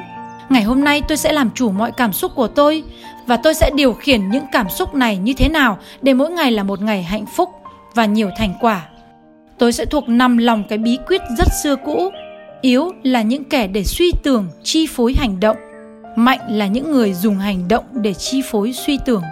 Ngày 0.50 0.64
hôm 0.64 0.84
nay 0.84 1.02
tôi 1.08 1.18
sẽ 1.18 1.32
làm 1.32 1.50
chủ 1.56 1.72
mọi 1.72 1.92
cảm 1.92 2.14
xúc 2.14 2.32
của 2.36 2.48
tôi 2.48 2.84
và 3.28 3.38
tôi 3.38 3.54
sẽ 3.54 3.70
điều 3.76 3.94
khiển 3.94 4.30
những 4.30 4.46
cảm 4.52 4.70
xúc 4.70 4.96
này 4.96 5.18
như 5.18 5.34
thế 5.38 5.50
nào 5.50 5.78
để 6.02 6.14
mỗi 6.14 6.32
ngày 6.32 6.52
là 6.52 6.64
một 6.64 6.82
ngày 6.82 7.04
hạnh 7.04 7.26
phúc 7.36 7.50
và 7.96 8.06
nhiều 8.06 8.30
thành 8.38 8.54
quả. 8.62 8.86
Tôi 9.60 9.72
sẽ 9.74 9.86
thuộc 9.86 10.10
nằm 10.10 10.38
lòng 10.38 10.64
cái 10.70 10.78
bí 10.78 10.98
quyết 11.08 11.22
rất 11.38 11.48
xưa 11.64 11.76
cũ, 11.76 12.10
yếu 12.62 12.92
là 13.04 13.22
những 13.22 13.44
kẻ 13.44 13.68
để 13.68 13.84
suy 13.84 14.12
tưởng, 14.24 14.48
chi 14.64 14.88
phối 14.88 15.14
hành 15.18 15.40
động, 15.40 15.58
mạnh 16.16 16.40
là 16.50 16.68
những 16.68 16.92
người 16.92 17.14
dùng 17.14 17.36
hành 17.36 17.68
động 17.68 17.84
để 17.94 18.14
chi 18.14 18.42
phối 18.46 18.74
suy 18.74 19.00
tưởng. 19.06 19.24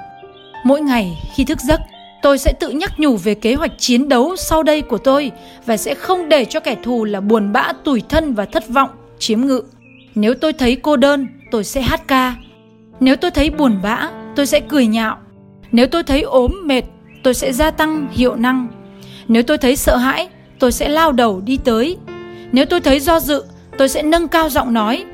Mỗi 0.63 0.81
ngày 0.81 1.17
khi 1.35 1.45
thức 1.45 1.59
giấc, 1.59 1.81
tôi 2.21 2.37
sẽ 2.37 2.53
tự 2.59 2.69
nhắc 2.69 2.99
nhủ 2.99 3.17
về 3.17 3.35
kế 3.35 3.55
hoạch 3.55 3.71
chiến 3.77 4.09
đấu 4.09 4.35
sau 4.35 4.63
đây 4.63 4.81
của 4.81 4.97
tôi 4.97 5.31
và 5.65 5.77
sẽ 5.77 5.93
không 5.95 6.29
để 6.29 6.45
cho 6.45 6.59
kẻ 6.59 6.75
thù 6.83 7.05
là 7.05 7.21
buồn 7.21 7.53
bã, 7.53 7.73
tủi 7.83 8.01
thân 8.09 8.33
và 8.33 8.45
thất 8.45 8.69
vọng, 8.69 8.89
chiếm 9.19 9.41
ngự. 9.41 9.61
Nếu 10.15 10.33
tôi 10.33 10.53
thấy 10.53 10.75
cô 10.75 10.97
đơn, 10.97 11.27
tôi 11.51 11.63
sẽ 11.63 11.81
hát 11.81 12.07
ca. 12.07 12.35
Nếu 12.99 13.15
tôi 13.15 13.31
thấy 13.31 13.49
buồn 13.49 13.79
bã, 13.83 14.09
tôi 14.35 14.45
sẽ 14.45 14.59
cười 14.59 14.87
nhạo. 14.87 15.17
Nếu 15.71 15.87
tôi 15.87 16.03
thấy 16.03 16.21
ốm 16.21 16.51
mệt, 16.65 16.83
tôi 17.23 17.33
sẽ 17.33 17.53
gia 17.53 17.71
tăng 17.71 18.07
hiệu 18.11 18.35
năng 18.35 18.67
nếu 19.27 19.43
tôi 19.43 19.57
thấy 19.57 19.75
sợ 19.75 19.97
hãi 19.97 20.29
tôi 20.59 20.71
sẽ 20.71 20.89
lao 20.89 21.11
đầu 21.11 21.41
đi 21.45 21.57
tới 21.57 21.97
nếu 22.51 22.65
tôi 22.65 22.81
thấy 22.81 22.99
do 22.99 23.19
dự, 23.19 23.43
tôi 23.77 23.89
sẽ 23.89 24.03
nâng 24.03 24.27
cao 24.27 24.49
giọng 24.49 24.73
nói. 24.73 25.05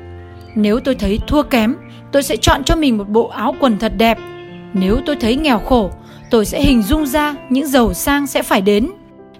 Nếu 0.54 0.80
tôi 0.80 0.94
thấy 0.94 1.18
thua 1.26 1.42
kém, 1.42 1.76
tôi 2.12 2.22
sẽ 2.22 2.36
chọn 2.36 2.64
cho 2.64 2.76
mình 2.76 2.98
một 2.98 3.08
bộ 3.08 3.28
áo 3.28 3.54
quần 3.60 3.78
thật 3.78 3.92
đẹp. 3.96 4.18
Nếu 4.72 5.00
tôi 5.06 5.16
thấy 5.16 5.36
nghèo 5.36 5.58
khổ, 5.58 5.90
tôi 6.30 6.44
sẽ 6.44 6.60
hình 6.60 6.82
dung 6.82 7.06
ra 7.06 7.34
những 7.50 7.66
giàu 7.66 7.94
sang 7.94 8.26
sẽ 8.26 8.42
phải 8.42 8.60
đến. 8.60 8.90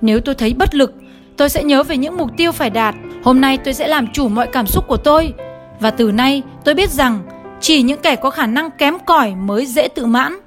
Nếu 0.00 0.21
tôi 0.21 0.35
thấy 0.35 0.54
bất 0.54 0.75
lực, 0.75 0.95
tôi 1.37 1.49
sẽ 1.49 1.64
nhớ 1.64 1.83
về 1.83 1.97
những 1.97 2.16
mục 2.16 2.31
tiêu 2.37 2.52
phải 2.52 2.71
đạt. 2.71 2.95
Hôm 3.25 3.40
nay 3.40 3.59
tôi 3.59 3.75
sẽ 3.75 3.88
làm 3.88 4.07
chủ 4.12 4.28
mọi 4.28 4.47
cảm 4.47 4.66
xúc 4.66 4.85
của 4.88 4.97
tôi. 4.97 5.33
Và 5.81 5.90
từ 5.90 6.12
nay 6.12 6.43
tôi 6.64 6.75
biết 6.75 6.90
rằng 6.90 7.21
chỉ 7.61 7.83
những 7.83 8.00
kẻ 8.00 8.16
có 8.16 8.31
khả 8.31 8.47
năng 8.47 8.71
kém 8.71 8.95
cỏi 9.07 9.35
mới 9.35 9.66
dễ 9.66 9.88
tự 9.88 10.07
mãn. 10.07 10.38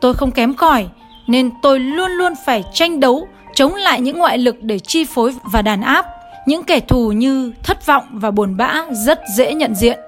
Tôi 0.00 0.14
không 0.14 0.30
kém 0.30 0.54
cỏi 0.54 0.86
nên 1.26 1.50
tôi 1.62 1.80
luôn 1.80 2.10
luôn 2.10 2.32
phải 2.46 2.64
tranh 2.72 3.00
đấu 3.00 3.28
chống 3.54 3.74
lại 3.74 4.00
những 4.00 4.18
ngoại 4.18 4.38
lực 4.38 4.62
để 4.62 4.78
chi 4.78 5.04
phối 5.04 5.34
và 5.52 5.62
đàn 5.62 5.82
áp. 5.82 6.06
Những 6.46 6.62
kẻ 6.62 6.80
thù 6.80 7.12
như 7.12 7.52
thất 7.62 7.86
vọng 7.86 8.04
và 8.12 8.30
buồn 8.30 8.56
bã 8.56 8.84
rất 8.92 9.20
dễ 9.36 9.54
nhận 9.54 9.74
diện. 9.74 9.98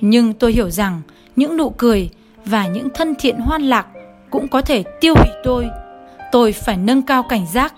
Nhưng 0.00 0.32
tôi 0.32 0.52
hiểu 0.52 0.70
rằng 0.70 1.02
những 1.36 1.56
nụ 1.56 1.70
cười 1.70 2.10
và 2.44 2.66
những 2.66 2.88
thân 2.94 3.14
thiện 3.18 3.36
hoan 3.36 3.62
lạc 3.62 3.86
cũng 4.30 4.48
có 4.48 4.60
thể 4.60 4.82
tiêu 5.00 5.14
hủy 5.14 5.28
tôi. 5.44 5.66
Tôi 6.32 6.52
phải 6.52 6.76
nâng 6.76 7.02
cao 7.02 7.22
cảnh 7.22 7.46
giác. 7.52 7.74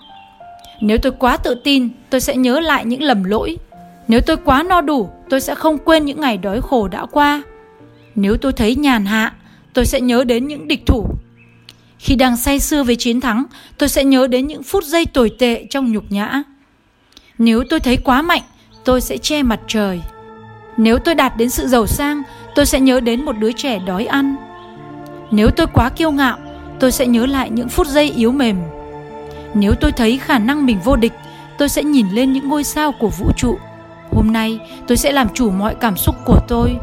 Nếu 0.81 0.97
tôi 0.97 1.11
quá 1.19 1.37
tự 1.37 1.55
tin, 1.63 1.89
tôi 2.09 2.21
sẽ 2.21 2.35
nhớ 2.35 2.59
lại 2.59 2.85
những 2.85 3.03
lầm 3.03 3.23
lỗi. 3.23 3.57
Nếu 4.07 4.21
tôi 4.21 4.37
quá 4.37 4.63
no 4.63 4.81
đủ, 4.81 5.09
tôi 5.29 5.41
sẽ 5.41 5.55
không 5.55 5.77
quên 5.77 6.05
những 6.05 6.19
ngày 6.21 6.37
đói 6.37 6.61
khổ 6.61 6.87
đã 6.87 7.05
qua. 7.05 7.43
Nếu 8.15 8.37
tôi 8.37 8.53
thấy 8.53 8.75
nhàn 8.75 9.05
hạ, 9.05 9.33
tôi 9.73 9.85
sẽ 9.85 10.01
nhớ 10.01 10.23
đến 10.23 10.47
những 10.47 10.67
địch 10.67 10.85
thủ. 10.85 11.05
Khi 12.05 12.15
đang 12.15 12.37
say 12.37 12.59
sưa 12.59 12.83
với 12.83 12.95
chiến 12.95 13.21
thắng, 13.21 13.43
tôi 13.77 13.89
sẽ 13.89 14.03
nhớ 14.03 14.27
đến 14.27 14.47
những 14.47 14.63
phút 14.63 14.83
giây 14.83 15.05
tồi 15.05 15.31
tệ 15.39 15.65
trong 15.69 15.91
nhục 15.91 16.03
nhã. 16.09 16.43
Nếu 17.37 17.63
tôi 17.69 17.79
thấy 17.79 17.97
quá 17.97 18.21
mạnh, 18.21 18.41
tôi 18.83 19.01
sẽ 19.01 19.17
che 19.17 19.43
mặt 19.43 19.59
trời. 19.67 20.01
Nếu 20.77 20.97
tôi 20.97 21.15
đạt 21.15 21.37
đến 21.37 21.49
sự 21.49 21.67
giàu 21.67 21.87
sang, 21.87 22.23
tôi 22.55 22.65
sẽ 22.65 22.79
nhớ 22.79 22.99
đến 22.99 23.25
một 23.25 23.37
đứa 23.37 23.51
trẻ 23.51 23.79
đói 23.79 24.05
ăn. 24.05 24.35
Nếu 25.31 25.49
tôi 25.49 25.67
quá 25.73 25.89
kiêu 25.89 26.11
ngạo, 26.11 26.37
tôi 26.79 26.91
sẽ 26.91 27.07
nhớ 27.07 27.25
lại 27.25 27.49
những 27.49 27.69
phút 27.69 27.87
giây 27.87 28.13
yếu 28.17 28.31
mềm. 28.31 28.57
Nếu 29.53 29.73
tôi 29.81 29.91
thấy 29.91 30.17
khả 30.17 30.39
năng 30.39 30.65
mình 30.65 30.79
vô 30.83 30.95
địch, 30.95 31.13
tôi 31.57 31.69
sẽ 31.69 31.83
nhìn 31.83 32.09
lên 32.11 32.33
những 32.33 32.49
ngôi 32.49 32.63
sao 32.63 32.91
của 32.91 33.09
vũ 33.09 33.31
trụ. 33.37 33.57
Hôm 34.11 34.33
nay, 34.33 34.59
tôi 34.87 34.97
sẽ 34.97 35.11
làm 35.11 35.27
chủ 35.33 35.49
mọi 35.51 35.75
cảm 35.75 35.97
xúc 35.97 36.15
của 36.25 36.39
tôi. 36.47 36.77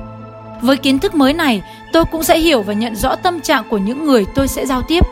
Với 0.63 0.77
kiến 0.77 0.99
thức 0.99 1.15
mới 1.15 1.33
này, 1.33 1.63
tôi 1.93 2.05
cũng 2.05 2.23
sẽ 2.23 2.39
hiểu 2.39 2.63
và 2.63 2.73
nhận 2.73 2.97
rõ 2.97 3.17
tâm 3.17 3.41
trạng 3.41 3.65
của 3.71 3.79
những 3.79 4.05
người 4.05 4.27
tôi 4.35 4.49
sẽ 4.49 4.67
giao 4.67 4.83
tiếp. 4.83 5.05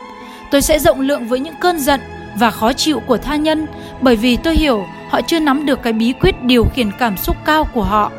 Tôi 0.51 0.61
sẽ 0.61 0.79
rộng 0.79 1.01
lượng 1.01 1.27
với 1.27 1.39
những 1.39 1.55
cơn 1.59 1.79
giận 1.79 1.99
và 2.39 2.51
khó 2.51 2.73
chịu 2.73 2.99
của 2.99 3.17
tha 3.17 3.35
nhân, 3.35 3.67
bởi 4.01 4.15
vì 4.15 4.37
tôi 4.37 4.55
hiểu 4.55 4.85
họ 5.09 5.21
chưa 5.21 5.39
nắm 5.39 5.65
được 5.65 5.83
cái 5.83 5.93
bí 5.93 6.13
quyết 6.13 6.43
điều 6.43 6.65
khiển 6.65 6.91
cảm 6.99 7.17
xúc 7.17 7.35
cao 7.45 7.67
của 7.73 7.83
họ. 7.83 8.11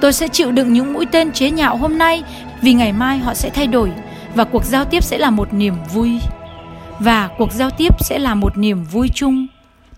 Tôi 0.00 0.12
sẽ 0.12 0.28
chịu 0.28 0.52
đựng 0.52 0.72
những 0.72 0.92
mũi 0.92 1.06
tên 1.06 1.32
chế 1.32 1.50
nhạo 1.50 1.76
hôm 1.76 1.98
nay, 1.98 2.22
vì 2.62 2.72
ngày 2.72 2.92
mai 2.92 3.18
họ 3.18 3.34
sẽ 3.34 3.50
thay 3.50 3.66
đổi 3.66 3.92
và 4.34 4.44
cuộc 4.44 4.64
giao 4.64 4.84
tiếp 4.84 5.04
sẽ 5.04 5.18
là 5.18 5.30
một 5.30 5.54
niềm 5.54 5.74
vui. 5.94 6.20
Và 6.98 7.28
cuộc 7.38 7.52
giao 7.52 7.70
tiếp 7.70 7.94
sẽ 8.00 8.18
là 8.18 8.34
một 8.34 8.58
niềm 8.58 8.84
vui 8.84 9.08
chung. 9.14 9.46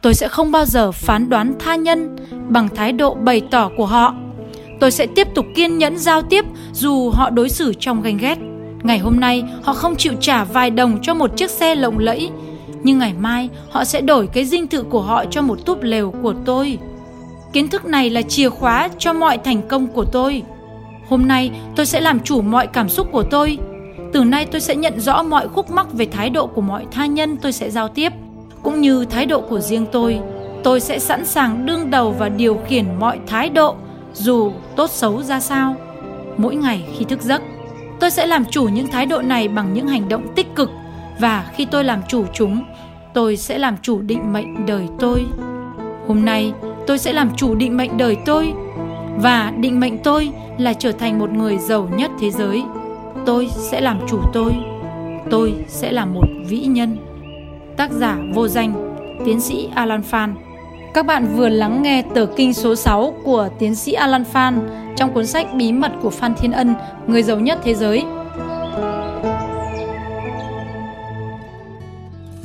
Tôi 0.02 0.14
sẽ 0.14 0.28
không 0.28 0.52
bao 0.52 0.64
giờ 0.64 0.92
phán 0.92 1.30
đoán 1.30 1.54
tha 1.58 1.74
nhân 1.74 2.16
bằng 2.48 2.68
thái 2.74 2.92
độ 2.92 3.14
bày 3.14 3.42
tỏ 3.50 3.70
của 3.76 3.86
họ. 3.86 4.14
Tôi 4.80 4.90
sẽ 4.90 5.06
tiếp 5.06 5.28
tục 5.34 5.46
kiên 5.54 5.78
nhẫn 5.78 5.98
giao 5.98 6.22
tiếp 6.22 6.44
dù 6.72 7.10
họ 7.10 7.30
đối 7.30 7.48
xử 7.48 7.74
trong 7.80 8.02
ganh 8.02 8.16
ghét. 8.16 8.38
Ngày 8.82 8.98
hôm 8.98 9.20
nay 9.20 9.44
họ 9.62 9.72
không 9.72 9.96
chịu 9.96 10.12
trả 10.20 10.44
vài 10.44 10.70
đồng 10.70 10.98
cho 11.02 11.14
một 11.14 11.36
chiếc 11.36 11.50
xe 11.50 11.74
lộng 11.74 11.98
lẫy, 11.98 12.30
nhưng 12.82 12.98
ngày 12.98 13.14
mai 13.20 13.48
họ 13.70 13.84
sẽ 13.84 14.00
đổi 14.00 14.26
cái 14.26 14.44
dinh 14.44 14.66
thự 14.66 14.82
của 14.82 15.00
họ 15.00 15.24
cho 15.24 15.42
một 15.42 15.66
túp 15.66 15.82
lều 15.82 16.14
của 16.22 16.34
tôi. 16.44 16.78
Kiến 17.52 17.68
thức 17.68 17.84
này 17.84 18.10
là 18.10 18.22
chìa 18.22 18.48
khóa 18.48 18.88
cho 18.98 19.12
mọi 19.12 19.38
thành 19.38 19.68
công 19.68 19.86
của 19.86 20.04
tôi. 20.04 20.42
Hôm 21.08 21.28
nay 21.28 21.50
tôi 21.76 21.86
sẽ 21.86 22.00
làm 22.00 22.20
chủ 22.20 22.42
mọi 22.42 22.66
cảm 22.66 22.88
xúc 22.88 23.08
của 23.12 23.22
tôi. 23.22 23.58
Từ 24.12 24.24
nay 24.24 24.46
tôi 24.46 24.60
sẽ 24.60 24.76
nhận 24.76 25.00
rõ 25.00 25.22
mọi 25.22 25.48
khúc 25.48 25.70
mắc 25.70 25.92
về 25.92 26.06
thái 26.06 26.30
độ 26.30 26.46
của 26.46 26.60
mọi 26.60 26.86
tha 26.90 27.06
nhân 27.06 27.36
tôi 27.36 27.52
sẽ 27.52 27.70
giao 27.70 27.88
tiếp, 27.88 28.12
cũng 28.62 28.80
như 28.80 29.04
thái 29.04 29.26
độ 29.26 29.40
của 29.40 29.60
riêng 29.60 29.86
tôi. 29.92 30.20
Tôi 30.64 30.80
sẽ 30.80 30.98
sẵn 30.98 31.24
sàng 31.24 31.66
đương 31.66 31.90
đầu 31.90 32.14
và 32.18 32.28
điều 32.28 32.58
khiển 32.66 32.84
mọi 32.98 33.18
thái 33.26 33.48
độ, 33.48 33.74
dù 34.14 34.52
tốt 34.76 34.90
xấu 34.90 35.22
ra 35.22 35.40
sao. 35.40 35.76
Mỗi 36.36 36.54
ngày 36.54 36.84
khi 36.98 37.04
thức 37.04 37.22
giấc, 37.22 37.42
tôi 38.00 38.10
sẽ 38.10 38.26
làm 38.26 38.44
chủ 38.44 38.64
những 38.64 38.86
thái 38.86 39.06
độ 39.06 39.22
này 39.22 39.48
bằng 39.48 39.74
những 39.74 39.88
hành 39.88 40.08
động 40.08 40.26
tích 40.34 40.54
cực 40.54 40.70
và 41.20 41.50
khi 41.54 41.64
tôi 41.64 41.84
làm 41.84 42.00
chủ 42.08 42.24
chúng, 42.32 42.64
tôi 43.14 43.36
sẽ 43.36 43.58
làm 43.58 43.76
chủ 43.82 44.00
định 44.00 44.32
mệnh 44.32 44.66
đời 44.66 44.88
tôi. 44.98 45.24
Hôm 46.08 46.24
nay, 46.24 46.52
tôi 46.86 46.98
sẽ 46.98 47.12
làm 47.12 47.36
chủ 47.36 47.54
định 47.54 47.76
mệnh 47.76 47.98
đời 47.98 48.16
tôi 48.26 48.52
và 49.16 49.52
định 49.60 49.80
mệnh 49.80 49.98
tôi 50.02 50.30
là 50.58 50.72
trở 50.72 50.92
thành 50.92 51.18
một 51.18 51.30
người 51.30 51.58
giàu 51.58 51.88
nhất 51.96 52.10
thế 52.20 52.30
giới. 52.30 52.62
Tôi 53.26 53.48
sẽ 53.56 53.80
làm 53.80 54.00
chủ 54.08 54.20
tôi. 54.32 54.52
Tôi 55.30 55.54
sẽ 55.68 55.92
là 55.92 56.04
một 56.04 56.26
vĩ 56.48 56.60
nhân. 56.60 56.96
Tác 57.76 57.90
giả 57.90 58.18
vô 58.34 58.48
danh, 58.48 58.96
tiến 59.24 59.40
sĩ 59.40 59.68
Alan 59.74 60.02
Phan. 60.02 60.34
Các 60.94 61.06
bạn 61.06 61.26
vừa 61.36 61.48
lắng 61.48 61.82
nghe 61.82 62.02
tờ 62.14 62.26
kinh 62.36 62.54
số 62.54 62.74
6 62.74 63.14
của 63.24 63.48
tiến 63.58 63.74
sĩ 63.74 63.92
Alan 63.92 64.24
Phan 64.24 64.68
trong 65.00 65.14
cuốn 65.14 65.26
sách 65.26 65.46
Bí 65.54 65.72
mật 65.72 65.92
của 66.02 66.10
Phan 66.10 66.34
Thiên 66.34 66.52
Ân, 66.52 66.74
người 67.06 67.22
giàu 67.22 67.40
nhất 67.40 67.58
thế 67.64 67.74
giới. 67.74 68.04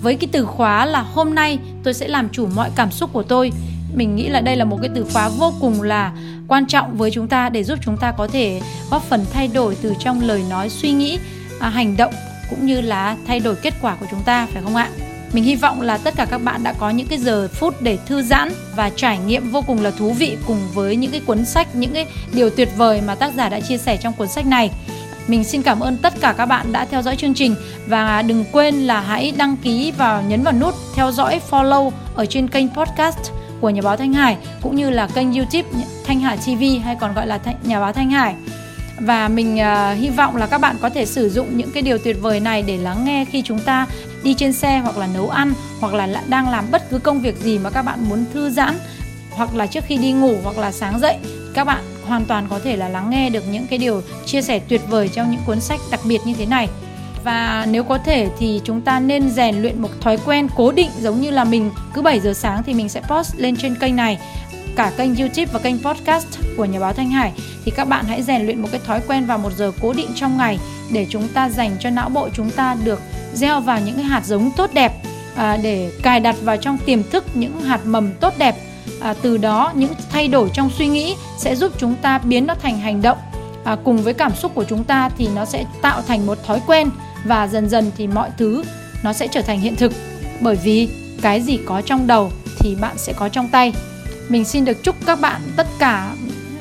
Với 0.01 0.15
cái 0.15 0.29
từ 0.31 0.45
khóa 0.45 0.85
là 0.85 1.01
hôm 1.01 1.35
nay 1.35 1.59
tôi 1.83 1.93
sẽ 1.93 2.07
làm 2.07 2.29
chủ 2.29 2.47
mọi 2.55 2.69
cảm 2.75 2.91
xúc 2.91 3.09
của 3.13 3.23
tôi 3.23 3.51
mình 3.95 4.15
nghĩ 4.15 4.29
là 4.29 4.41
đây 4.41 4.55
là 4.55 4.65
một 4.65 4.77
cái 4.81 4.89
từ 4.95 5.05
khóa 5.13 5.29
vô 5.29 5.53
cùng 5.61 5.81
là 5.81 6.11
quan 6.47 6.65
trọng 6.65 6.97
với 6.97 7.11
chúng 7.11 7.27
ta 7.27 7.49
để 7.49 7.63
giúp 7.63 7.79
chúng 7.81 7.97
ta 7.97 8.11
có 8.11 8.27
thể 8.27 8.61
góp 8.91 9.03
phần 9.03 9.25
thay 9.33 9.47
đổi 9.47 9.77
từ 9.81 9.93
trong 9.99 10.21
lời 10.21 10.43
nói 10.49 10.69
suy 10.69 10.91
nghĩ 10.91 11.19
à, 11.59 11.69
hành 11.69 11.97
động 11.97 12.13
cũng 12.49 12.65
như 12.65 12.81
là 12.81 13.17
thay 13.27 13.39
đổi 13.39 13.55
kết 13.55 13.73
quả 13.81 13.95
của 13.99 14.05
chúng 14.11 14.23
ta 14.25 14.47
phải 14.53 14.63
không 14.63 14.75
ạ 14.75 14.89
mình 15.33 15.43
hy 15.43 15.55
vọng 15.55 15.81
là 15.81 15.97
tất 15.97 16.13
cả 16.17 16.25
các 16.25 16.37
bạn 16.37 16.63
đã 16.63 16.73
có 16.73 16.89
những 16.89 17.07
cái 17.07 17.19
giờ 17.19 17.47
phút 17.53 17.81
để 17.81 17.97
thư 18.05 18.21
giãn 18.21 18.51
và 18.75 18.89
trải 18.95 19.17
nghiệm 19.17 19.51
vô 19.51 19.61
cùng 19.61 19.83
là 19.83 19.91
thú 19.91 20.13
vị 20.13 20.37
cùng 20.47 20.59
với 20.73 20.95
những 20.95 21.11
cái 21.11 21.21
cuốn 21.25 21.45
sách 21.45 21.75
những 21.75 21.93
cái 21.93 22.05
điều 22.33 22.49
tuyệt 22.49 22.69
vời 22.77 23.01
mà 23.01 23.15
tác 23.15 23.33
giả 23.33 23.49
đã 23.49 23.59
chia 23.59 23.77
sẻ 23.77 23.97
trong 23.97 24.13
cuốn 24.13 24.27
sách 24.27 24.45
này. 24.45 24.71
Mình 25.27 25.43
xin 25.43 25.61
cảm 25.61 25.79
ơn 25.79 25.97
tất 25.97 26.13
cả 26.21 26.33
các 26.37 26.45
bạn 26.45 26.71
đã 26.71 26.85
theo 26.85 27.01
dõi 27.01 27.15
chương 27.15 27.33
trình 27.33 27.55
và 27.87 28.21
đừng 28.21 28.45
quên 28.51 28.75
là 28.75 29.01
hãy 29.01 29.33
đăng 29.37 29.57
ký 29.57 29.93
và 29.97 30.23
nhấn 30.27 30.43
vào 30.43 30.53
nút 30.53 30.75
theo 30.95 31.11
dõi 31.11 31.41
follow 31.49 31.91
ở 32.15 32.25
trên 32.25 32.47
kênh 32.47 32.69
podcast 32.69 33.31
của 33.61 33.69
nhà 33.69 33.81
báo 33.81 33.97
Thanh 33.97 34.13
Hải 34.13 34.37
cũng 34.61 34.75
như 34.75 34.89
là 34.89 35.07
kênh 35.07 35.33
YouTube 35.33 35.69
Thanh 36.05 36.19
Hải 36.19 36.37
TV 36.37 36.63
hay 36.83 36.95
còn 36.99 37.13
gọi 37.13 37.27
là 37.27 37.39
nhà 37.63 37.79
báo 37.79 37.93
Thanh 37.93 38.09
Hải. 38.09 38.35
Và 38.99 39.27
mình 39.27 39.55
uh, 39.55 39.97
hy 39.97 40.09
vọng 40.09 40.35
là 40.35 40.47
các 40.47 40.61
bạn 40.61 40.75
có 40.81 40.89
thể 40.89 41.05
sử 41.05 41.29
dụng 41.29 41.57
những 41.57 41.71
cái 41.71 41.83
điều 41.83 41.97
tuyệt 41.97 42.17
vời 42.21 42.39
này 42.39 42.61
để 42.61 42.77
lắng 42.77 43.05
nghe 43.05 43.25
khi 43.25 43.41
chúng 43.41 43.59
ta 43.59 43.85
đi 44.25 44.33
trên 44.33 44.53
xe 44.53 44.79
hoặc 44.79 44.97
là 44.97 45.07
nấu 45.07 45.29
ăn, 45.29 45.53
hoặc 45.79 45.93
là 45.93 46.23
đang 46.27 46.49
làm 46.49 46.65
bất 46.71 46.89
cứ 46.89 46.99
công 46.99 47.21
việc 47.21 47.37
gì 47.37 47.59
mà 47.59 47.69
các 47.69 47.81
bạn 47.81 48.09
muốn 48.09 48.25
thư 48.33 48.49
giãn, 48.49 48.77
hoặc 49.31 49.55
là 49.55 49.67
trước 49.67 49.83
khi 49.87 49.97
đi 49.97 50.11
ngủ 50.11 50.35
hoặc 50.43 50.57
là 50.57 50.71
sáng 50.71 50.99
dậy, 50.99 51.17
các 51.53 51.63
bạn 51.63 51.83
hoàn 52.07 52.25
toàn 52.25 52.47
có 52.49 52.59
thể 52.63 52.77
là 52.77 52.89
lắng 52.89 53.09
nghe 53.09 53.29
được 53.29 53.43
những 53.51 53.67
cái 53.67 53.79
điều 53.79 54.01
chia 54.25 54.41
sẻ 54.41 54.59
tuyệt 54.59 54.81
vời 54.89 55.09
trong 55.09 55.31
những 55.31 55.41
cuốn 55.45 55.61
sách 55.61 55.79
đặc 55.91 55.99
biệt 56.03 56.21
như 56.25 56.33
thế 56.33 56.45
này. 56.45 56.69
Và 57.23 57.67
nếu 57.69 57.83
có 57.83 57.97
thể 57.97 58.29
thì 58.39 58.61
chúng 58.63 58.81
ta 58.81 58.99
nên 58.99 59.29
rèn 59.29 59.61
luyện 59.61 59.81
một 59.81 59.89
thói 60.01 60.17
quen 60.25 60.47
cố 60.55 60.71
định 60.71 60.89
giống 61.01 61.21
như 61.21 61.31
là 61.31 61.43
mình 61.43 61.71
cứ 61.93 62.01
7 62.01 62.19
giờ 62.19 62.33
sáng 62.33 62.63
thì 62.63 62.73
mình 62.73 62.89
sẽ 62.89 63.01
post 63.01 63.35
lên 63.37 63.55
trên 63.55 63.75
kênh 63.75 63.95
này, 63.95 64.19
cả 64.75 64.91
kênh 64.97 65.15
YouTube 65.15 65.45
và 65.45 65.59
kênh 65.59 65.83
podcast 65.83 66.27
của 66.57 66.65
nhà 66.65 66.79
báo 66.79 66.93
Thanh 66.93 67.09
Hải. 67.09 67.31
Thì 67.65 67.71
các 67.71 67.87
bạn 67.87 68.05
hãy 68.05 68.23
rèn 68.23 68.45
luyện 68.45 68.61
một 68.61 68.67
cái 68.71 68.81
thói 68.85 69.01
quen 69.07 69.25
vào 69.25 69.37
một 69.37 69.53
giờ 69.57 69.71
cố 69.81 69.93
định 69.93 70.09
trong 70.15 70.37
ngày 70.37 70.59
để 70.91 71.07
chúng 71.09 71.27
ta 71.27 71.49
dành 71.49 71.75
cho 71.79 71.89
não 71.89 72.09
bộ 72.09 72.29
chúng 72.33 72.49
ta 72.49 72.75
được 72.83 73.01
gieo 73.35 73.61
vào 73.61 73.79
những 73.79 73.95
cái 73.95 74.03
hạt 74.03 74.25
giống 74.25 74.51
tốt 74.51 74.69
đẹp 74.73 74.93
à, 75.35 75.57
để 75.57 75.91
cài 76.03 76.19
đặt 76.19 76.35
vào 76.41 76.57
trong 76.57 76.77
tiềm 76.77 77.03
thức 77.03 77.25
những 77.33 77.61
hạt 77.61 77.85
mầm 77.85 78.13
tốt 78.13 78.33
đẹp. 78.37 78.55
À, 79.01 79.13
từ 79.21 79.37
đó 79.37 79.71
những 79.75 79.93
thay 80.11 80.27
đổi 80.27 80.49
trong 80.53 80.69
suy 80.77 80.87
nghĩ 80.87 81.15
sẽ 81.37 81.55
giúp 81.55 81.71
chúng 81.77 81.95
ta 81.95 82.17
biến 82.17 82.47
nó 82.47 82.55
thành 82.55 82.79
hành 82.79 83.01
động. 83.01 83.17
À, 83.63 83.77
cùng 83.83 83.97
với 83.97 84.13
cảm 84.13 84.35
xúc 84.35 84.51
của 84.55 84.63
chúng 84.63 84.83
ta 84.83 85.09
thì 85.17 85.27
nó 85.35 85.45
sẽ 85.45 85.65
tạo 85.81 86.01
thành 86.01 86.25
một 86.25 86.37
thói 86.45 86.61
quen 86.67 86.89
và 87.25 87.47
dần 87.47 87.69
dần 87.69 87.91
thì 87.97 88.07
mọi 88.07 88.29
thứ 88.37 88.63
nó 89.03 89.13
sẽ 89.13 89.27
trở 89.27 89.41
thành 89.41 89.59
hiện 89.59 89.75
thực. 89.75 89.93
Bởi 90.41 90.55
vì 90.55 90.89
cái 91.21 91.41
gì 91.41 91.59
có 91.65 91.81
trong 91.81 92.07
đầu 92.07 92.31
thì 92.59 92.75
bạn 92.75 92.97
sẽ 92.97 93.13
có 93.13 93.29
trong 93.29 93.49
tay. 93.49 93.73
Mình 94.29 94.45
xin 94.45 94.65
được 94.65 94.83
chúc 94.83 94.95
các 95.05 95.19
bạn 95.19 95.41
tất 95.55 95.67
cả 95.79 96.15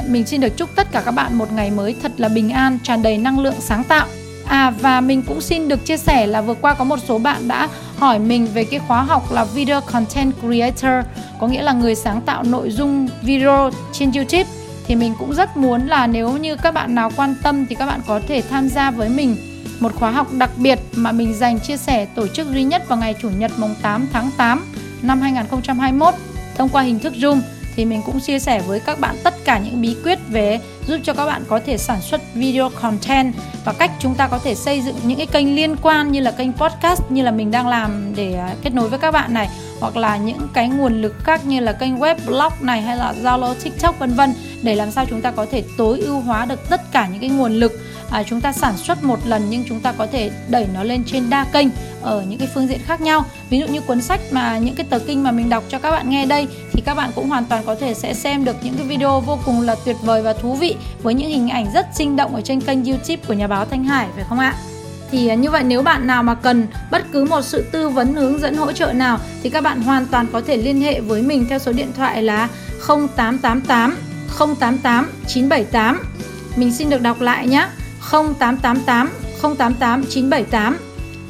mình 0.08 0.24
xin 0.24 0.40
được 0.40 0.56
chúc 0.56 0.70
tất 0.76 0.92
cả 0.92 1.02
các 1.04 1.10
bạn 1.10 1.38
một 1.38 1.52
ngày 1.52 1.70
mới 1.70 1.96
thật 2.02 2.12
là 2.16 2.28
bình 2.28 2.50
an 2.50 2.78
tràn 2.82 3.02
đầy 3.02 3.18
năng 3.18 3.38
lượng 3.38 3.54
sáng 3.60 3.84
tạo. 3.84 4.06
À 4.46 4.70
và 4.80 5.00
mình 5.00 5.22
cũng 5.22 5.40
xin 5.40 5.68
được 5.68 5.84
chia 5.84 5.96
sẻ 5.96 6.26
là 6.26 6.40
vừa 6.40 6.54
qua 6.54 6.74
có 6.74 6.84
một 6.84 6.98
số 7.08 7.18
bạn 7.18 7.48
đã 7.48 7.68
hỏi 7.98 8.18
mình 8.18 8.46
về 8.54 8.64
cái 8.64 8.80
khóa 8.88 9.02
học 9.02 9.32
là 9.32 9.44
Video 9.44 9.80
Content 9.80 10.32
Creator, 10.40 11.06
Có 11.40 11.46
nghĩa 11.46 11.62
là 11.62 11.72
người 11.72 11.94
sáng 11.94 12.20
tạo 12.20 12.42
nội 12.42 12.70
dung 12.70 13.08
video 13.22 13.70
trên 13.92 14.12
YouTube. 14.12 14.44
Thì 14.86 14.94
mình 14.94 15.14
cũng 15.18 15.34
rất 15.34 15.56
muốn 15.56 15.86
là 15.86 16.06
nếu 16.06 16.36
như 16.36 16.56
các 16.56 16.74
bạn 16.74 16.94
nào 16.94 17.10
quan 17.16 17.34
tâm 17.42 17.66
thì 17.66 17.74
các 17.74 17.86
bạn 17.86 18.00
có 18.06 18.20
thể 18.28 18.42
tham 18.50 18.68
gia 18.68 18.90
với 18.90 19.08
mình 19.08 19.36
một 19.80 19.94
khóa 19.94 20.10
học 20.10 20.32
đặc 20.32 20.50
biệt 20.56 20.78
mà 20.94 21.12
mình 21.12 21.34
dành 21.34 21.60
chia 21.60 21.76
sẻ 21.76 22.06
tổ 22.14 22.26
chức 22.26 22.48
duy 22.48 22.64
nhất 22.64 22.88
vào 22.88 22.98
ngày 22.98 23.14
Chủ 23.22 23.30
nhật 23.30 23.50
mùng 23.56 23.74
8 23.82 24.06
tháng 24.12 24.30
8 24.36 24.64
năm 25.02 25.20
2021 25.20 26.14
thông 26.56 26.68
qua 26.68 26.82
hình 26.82 26.98
thức 26.98 27.12
Zoom 27.12 27.40
thì 27.76 27.84
mình 27.84 28.02
cũng 28.06 28.20
chia 28.20 28.38
sẻ 28.38 28.62
với 28.66 28.80
các 28.80 29.00
bạn 29.00 29.16
tất 29.24 29.34
cả 29.44 29.58
những 29.58 29.82
bí 29.82 29.96
quyết 30.04 30.18
về 30.28 30.60
giúp 30.86 30.98
cho 31.02 31.12
các 31.12 31.26
bạn 31.26 31.44
có 31.48 31.60
thể 31.66 31.78
sản 31.78 32.00
xuất 32.00 32.20
video 32.34 32.70
content 32.82 33.34
và 33.64 33.72
cách 33.72 33.90
chúng 34.00 34.14
ta 34.14 34.28
có 34.28 34.38
thể 34.38 34.54
xây 34.54 34.80
dựng 34.80 34.96
những 35.04 35.18
cái 35.18 35.26
kênh 35.26 35.56
liên 35.56 35.76
quan 35.82 36.12
như 36.12 36.20
là 36.20 36.30
kênh 36.30 36.52
podcast 36.52 37.02
như 37.08 37.22
là 37.22 37.30
mình 37.30 37.50
đang 37.50 37.68
làm 37.68 38.14
để 38.16 38.34
à, 38.34 38.54
kết 38.62 38.74
nối 38.74 38.88
với 38.88 38.98
các 38.98 39.10
bạn 39.10 39.34
này 39.34 39.48
hoặc 39.80 39.96
là 39.96 40.16
những 40.16 40.48
cái 40.52 40.68
nguồn 40.68 41.02
lực 41.02 41.14
khác 41.24 41.46
như 41.46 41.60
là 41.60 41.72
kênh 41.72 41.98
web 41.98 42.16
blog 42.26 42.52
này 42.60 42.82
hay 42.82 42.96
là 42.96 43.14
Zalo, 43.22 43.54
TikTok 43.54 43.98
vân 43.98 44.14
vân 44.14 44.34
để 44.62 44.74
làm 44.74 44.90
sao 44.90 45.04
chúng 45.10 45.20
ta 45.20 45.30
có 45.30 45.46
thể 45.50 45.64
tối 45.76 46.00
ưu 46.00 46.20
hóa 46.20 46.44
được 46.44 46.68
tất 46.68 46.92
cả 46.92 47.08
những 47.12 47.20
cái 47.20 47.30
nguồn 47.30 47.52
lực 47.52 47.72
à, 48.14 48.22
chúng 48.22 48.40
ta 48.40 48.52
sản 48.52 48.76
xuất 48.76 49.04
một 49.04 49.18
lần 49.26 49.42
nhưng 49.50 49.64
chúng 49.68 49.80
ta 49.80 49.92
có 49.92 50.06
thể 50.06 50.30
đẩy 50.48 50.66
nó 50.74 50.82
lên 50.82 51.04
trên 51.06 51.30
đa 51.30 51.44
kênh 51.52 51.68
ở 52.02 52.22
những 52.28 52.38
cái 52.38 52.48
phương 52.54 52.66
diện 52.66 52.80
khác 52.86 53.00
nhau. 53.00 53.24
Ví 53.50 53.58
dụ 53.58 53.66
như 53.66 53.80
cuốn 53.80 54.00
sách 54.00 54.20
mà 54.30 54.58
những 54.58 54.74
cái 54.74 54.86
tờ 54.90 54.98
kinh 54.98 55.22
mà 55.22 55.32
mình 55.32 55.48
đọc 55.48 55.64
cho 55.68 55.78
các 55.78 55.90
bạn 55.90 56.10
nghe 56.10 56.26
đây 56.26 56.48
thì 56.72 56.82
các 56.86 56.94
bạn 56.94 57.10
cũng 57.14 57.28
hoàn 57.28 57.44
toàn 57.44 57.62
có 57.66 57.74
thể 57.74 57.94
sẽ 57.94 58.14
xem 58.14 58.44
được 58.44 58.56
những 58.62 58.74
cái 58.74 58.86
video 58.86 59.20
vô 59.20 59.38
cùng 59.44 59.60
là 59.60 59.76
tuyệt 59.84 59.96
vời 60.02 60.22
và 60.22 60.32
thú 60.32 60.54
vị 60.54 60.76
với 61.02 61.14
những 61.14 61.30
hình 61.30 61.48
ảnh 61.48 61.66
rất 61.74 61.86
sinh 61.94 62.16
động 62.16 62.34
ở 62.34 62.40
trên 62.40 62.60
kênh 62.60 62.84
youtube 62.84 63.22
của 63.26 63.34
nhà 63.34 63.46
báo 63.46 63.64
Thanh 63.64 63.84
Hải 63.84 64.08
phải 64.14 64.24
không 64.28 64.38
ạ? 64.38 64.54
thì 65.10 65.28
à, 65.28 65.34
như 65.34 65.50
vậy 65.50 65.64
nếu 65.64 65.82
bạn 65.82 66.06
nào 66.06 66.22
mà 66.22 66.34
cần 66.34 66.66
bất 66.90 67.04
cứ 67.12 67.24
một 67.24 67.42
sự 67.42 67.64
tư 67.72 67.88
vấn 67.88 68.14
hướng 68.14 68.38
dẫn 68.38 68.56
hỗ 68.56 68.72
trợ 68.72 68.92
nào 68.92 69.18
thì 69.42 69.50
các 69.50 69.60
bạn 69.60 69.82
hoàn 69.82 70.06
toàn 70.06 70.26
có 70.32 70.40
thể 70.40 70.56
liên 70.56 70.80
hệ 70.80 71.00
với 71.00 71.22
mình 71.22 71.46
theo 71.48 71.58
số 71.58 71.72
điện 71.72 71.92
thoại 71.96 72.22
là 72.22 72.48
0888 72.88 73.96
088 74.38 75.10
978 75.26 76.02
mình 76.56 76.72
xin 76.72 76.90
được 76.90 77.02
đọc 77.02 77.20
lại 77.20 77.46
nhé 77.46 77.68
0888 78.10 79.10
088 79.42 80.04
978 80.10 80.78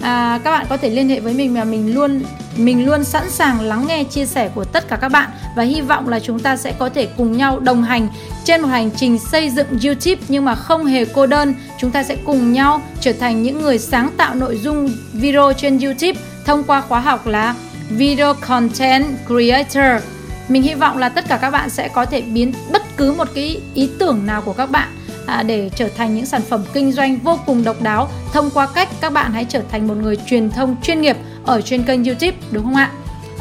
à, 0.01 0.41
các 0.45 0.51
bạn 0.51 0.67
có 0.69 0.77
thể 0.77 0.91
liên 0.91 1.09
hệ 1.09 1.21
với 1.21 1.35
mình 1.35 1.55
mà 1.55 1.65
mình 1.65 1.95
luôn 1.95 2.23
mình 2.57 2.87
luôn 2.87 3.05
sẵn 3.05 3.31
sàng 3.31 3.61
lắng 3.61 3.87
nghe 3.87 4.05
chia 4.05 4.27
sẻ 4.27 4.51
của 4.55 4.65
tất 4.65 4.89
cả 4.89 4.97
các 4.97 5.09
bạn 5.09 5.31
và 5.57 5.63
hy 5.63 5.81
vọng 5.81 6.09
là 6.09 6.21
chúng 6.21 6.41
ta 6.41 6.57
sẽ 6.57 6.73
có 6.79 6.89
thể 6.89 7.07
cùng 7.17 7.37
nhau 7.37 7.61
đồng 7.61 7.83
hành 7.83 8.09
trên 8.45 8.61
một 8.61 8.69
hành 8.69 8.91
trình 8.97 9.19
xây 9.19 9.51
dựng 9.51 9.67
YouTube 9.85 10.23
nhưng 10.29 10.45
mà 10.45 10.55
không 10.55 10.85
hề 10.85 11.05
cô 11.05 11.27
đơn. 11.27 11.55
Chúng 11.79 11.91
ta 11.91 12.03
sẽ 12.03 12.17
cùng 12.25 12.53
nhau 12.53 12.83
trở 13.01 13.13
thành 13.13 13.43
những 13.43 13.63
người 13.63 13.79
sáng 13.79 14.11
tạo 14.17 14.35
nội 14.35 14.59
dung 14.59 14.89
video 15.13 15.53
trên 15.53 15.79
YouTube 15.79 16.21
thông 16.45 16.65
qua 16.65 16.81
khóa 16.81 17.01
học 17.01 17.27
là 17.27 17.55
Video 17.91 18.35
Content 18.35 19.05
Creator. 19.27 20.05
Mình 20.49 20.63
hy 20.63 20.75
vọng 20.75 20.99
là 20.99 21.09
tất 21.09 21.25
cả 21.29 21.37
các 21.37 21.51
bạn 21.51 21.71
sẽ 21.71 21.89
có 21.89 22.05
thể 22.05 22.21
biến 22.21 22.53
bất 22.73 22.83
cứ 22.97 23.13
một 23.13 23.29
cái 23.35 23.61
ý 23.75 23.91
tưởng 23.99 24.27
nào 24.27 24.43
của 24.43 24.53
các 24.53 24.71
bạn 24.71 24.89
à, 25.27 25.43
để 25.43 25.71
trở 25.77 25.89
thành 25.97 26.15
những 26.15 26.27
sản 26.27 26.43
phẩm 26.43 26.65
kinh 26.73 26.93
doanh 26.93 27.19
vô 27.19 27.39
cùng 27.47 27.65
độc 27.65 27.83
đáo 27.83 28.09
thông 28.33 28.51
qua 28.51 28.67
cách 28.67 28.89
các 29.01 29.13
bạn 29.13 29.33
hãy 29.33 29.45
trở 29.45 29.63
thành 29.71 29.89
một 29.89 29.97
người 29.97 30.17
truyền 30.27 30.51
thông 30.51 30.77
chuyên 30.83 31.01
nghiệp 31.01 31.17
ở 31.45 31.61
trên 31.61 31.83
kênh 31.83 32.05
YouTube 32.05 32.37
đúng 32.51 32.65
không 32.65 32.77
ạ? 32.77 32.91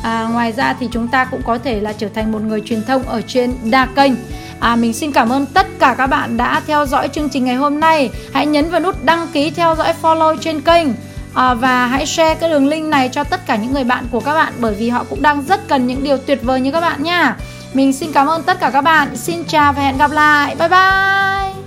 À, 0.03 0.27
ngoài 0.31 0.51
ra 0.51 0.75
thì 0.79 0.87
chúng 0.91 1.07
ta 1.07 1.25
cũng 1.25 1.41
có 1.45 1.57
thể 1.57 1.81
là 1.81 1.93
trở 1.93 2.07
thành 2.09 2.31
một 2.31 2.41
người 2.41 2.61
truyền 2.65 2.83
thông 2.83 3.03
ở 3.03 3.21
trên 3.21 3.53
đa 3.63 3.85
kênh 3.85 4.13
À, 4.63 4.75
mình 4.75 4.93
xin 4.93 5.11
cảm 5.11 5.29
ơn 5.29 5.45
tất 5.45 5.67
cả 5.79 5.95
các 5.97 6.07
bạn 6.07 6.37
đã 6.37 6.61
theo 6.67 6.85
dõi 6.85 7.07
chương 7.07 7.29
trình 7.29 7.45
ngày 7.45 7.55
hôm 7.55 7.79
nay. 7.79 8.09
Hãy 8.33 8.45
nhấn 8.45 8.69
vào 8.69 8.79
nút 8.79 9.03
đăng 9.03 9.27
ký 9.33 9.49
theo 9.49 9.75
dõi 9.75 9.93
follow 10.01 10.37
trên 10.37 10.61
kênh 10.61 10.87
à, 11.33 11.53
và 11.53 11.87
hãy 11.87 12.05
share 12.05 12.35
cái 12.35 12.49
đường 12.49 12.67
link 12.67 12.85
này 12.85 13.09
cho 13.09 13.23
tất 13.23 13.45
cả 13.45 13.55
những 13.55 13.73
người 13.73 13.83
bạn 13.83 14.07
của 14.11 14.19
các 14.19 14.33
bạn 14.33 14.53
bởi 14.59 14.73
vì 14.73 14.89
họ 14.89 15.05
cũng 15.09 15.21
đang 15.21 15.43
rất 15.47 15.67
cần 15.67 15.87
những 15.87 16.03
điều 16.03 16.17
tuyệt 16.17 16.39
vời 16.43 16.61
như 16.61 16.71
các 16.71 16.81
bạn 16.81 17.03
nha. 17.03 17.35
Mình 17.73 17.93
xin 17.93 18.11
cảm 18.11 18.27
ơn 18.27 18.43
tất 18.43 18.59
cả 18.59 18.69
các 18.69 18.81
bạn. 18.81 19.15
Xin 19.15 19.43
chào 19.43 19.73
và 19.73 19.81
hẹn 19.81 19.97
gặp 19.97 20.11
lại. 20.11 20.55
Bye 20.55 20.69
bye. 20.69 21.62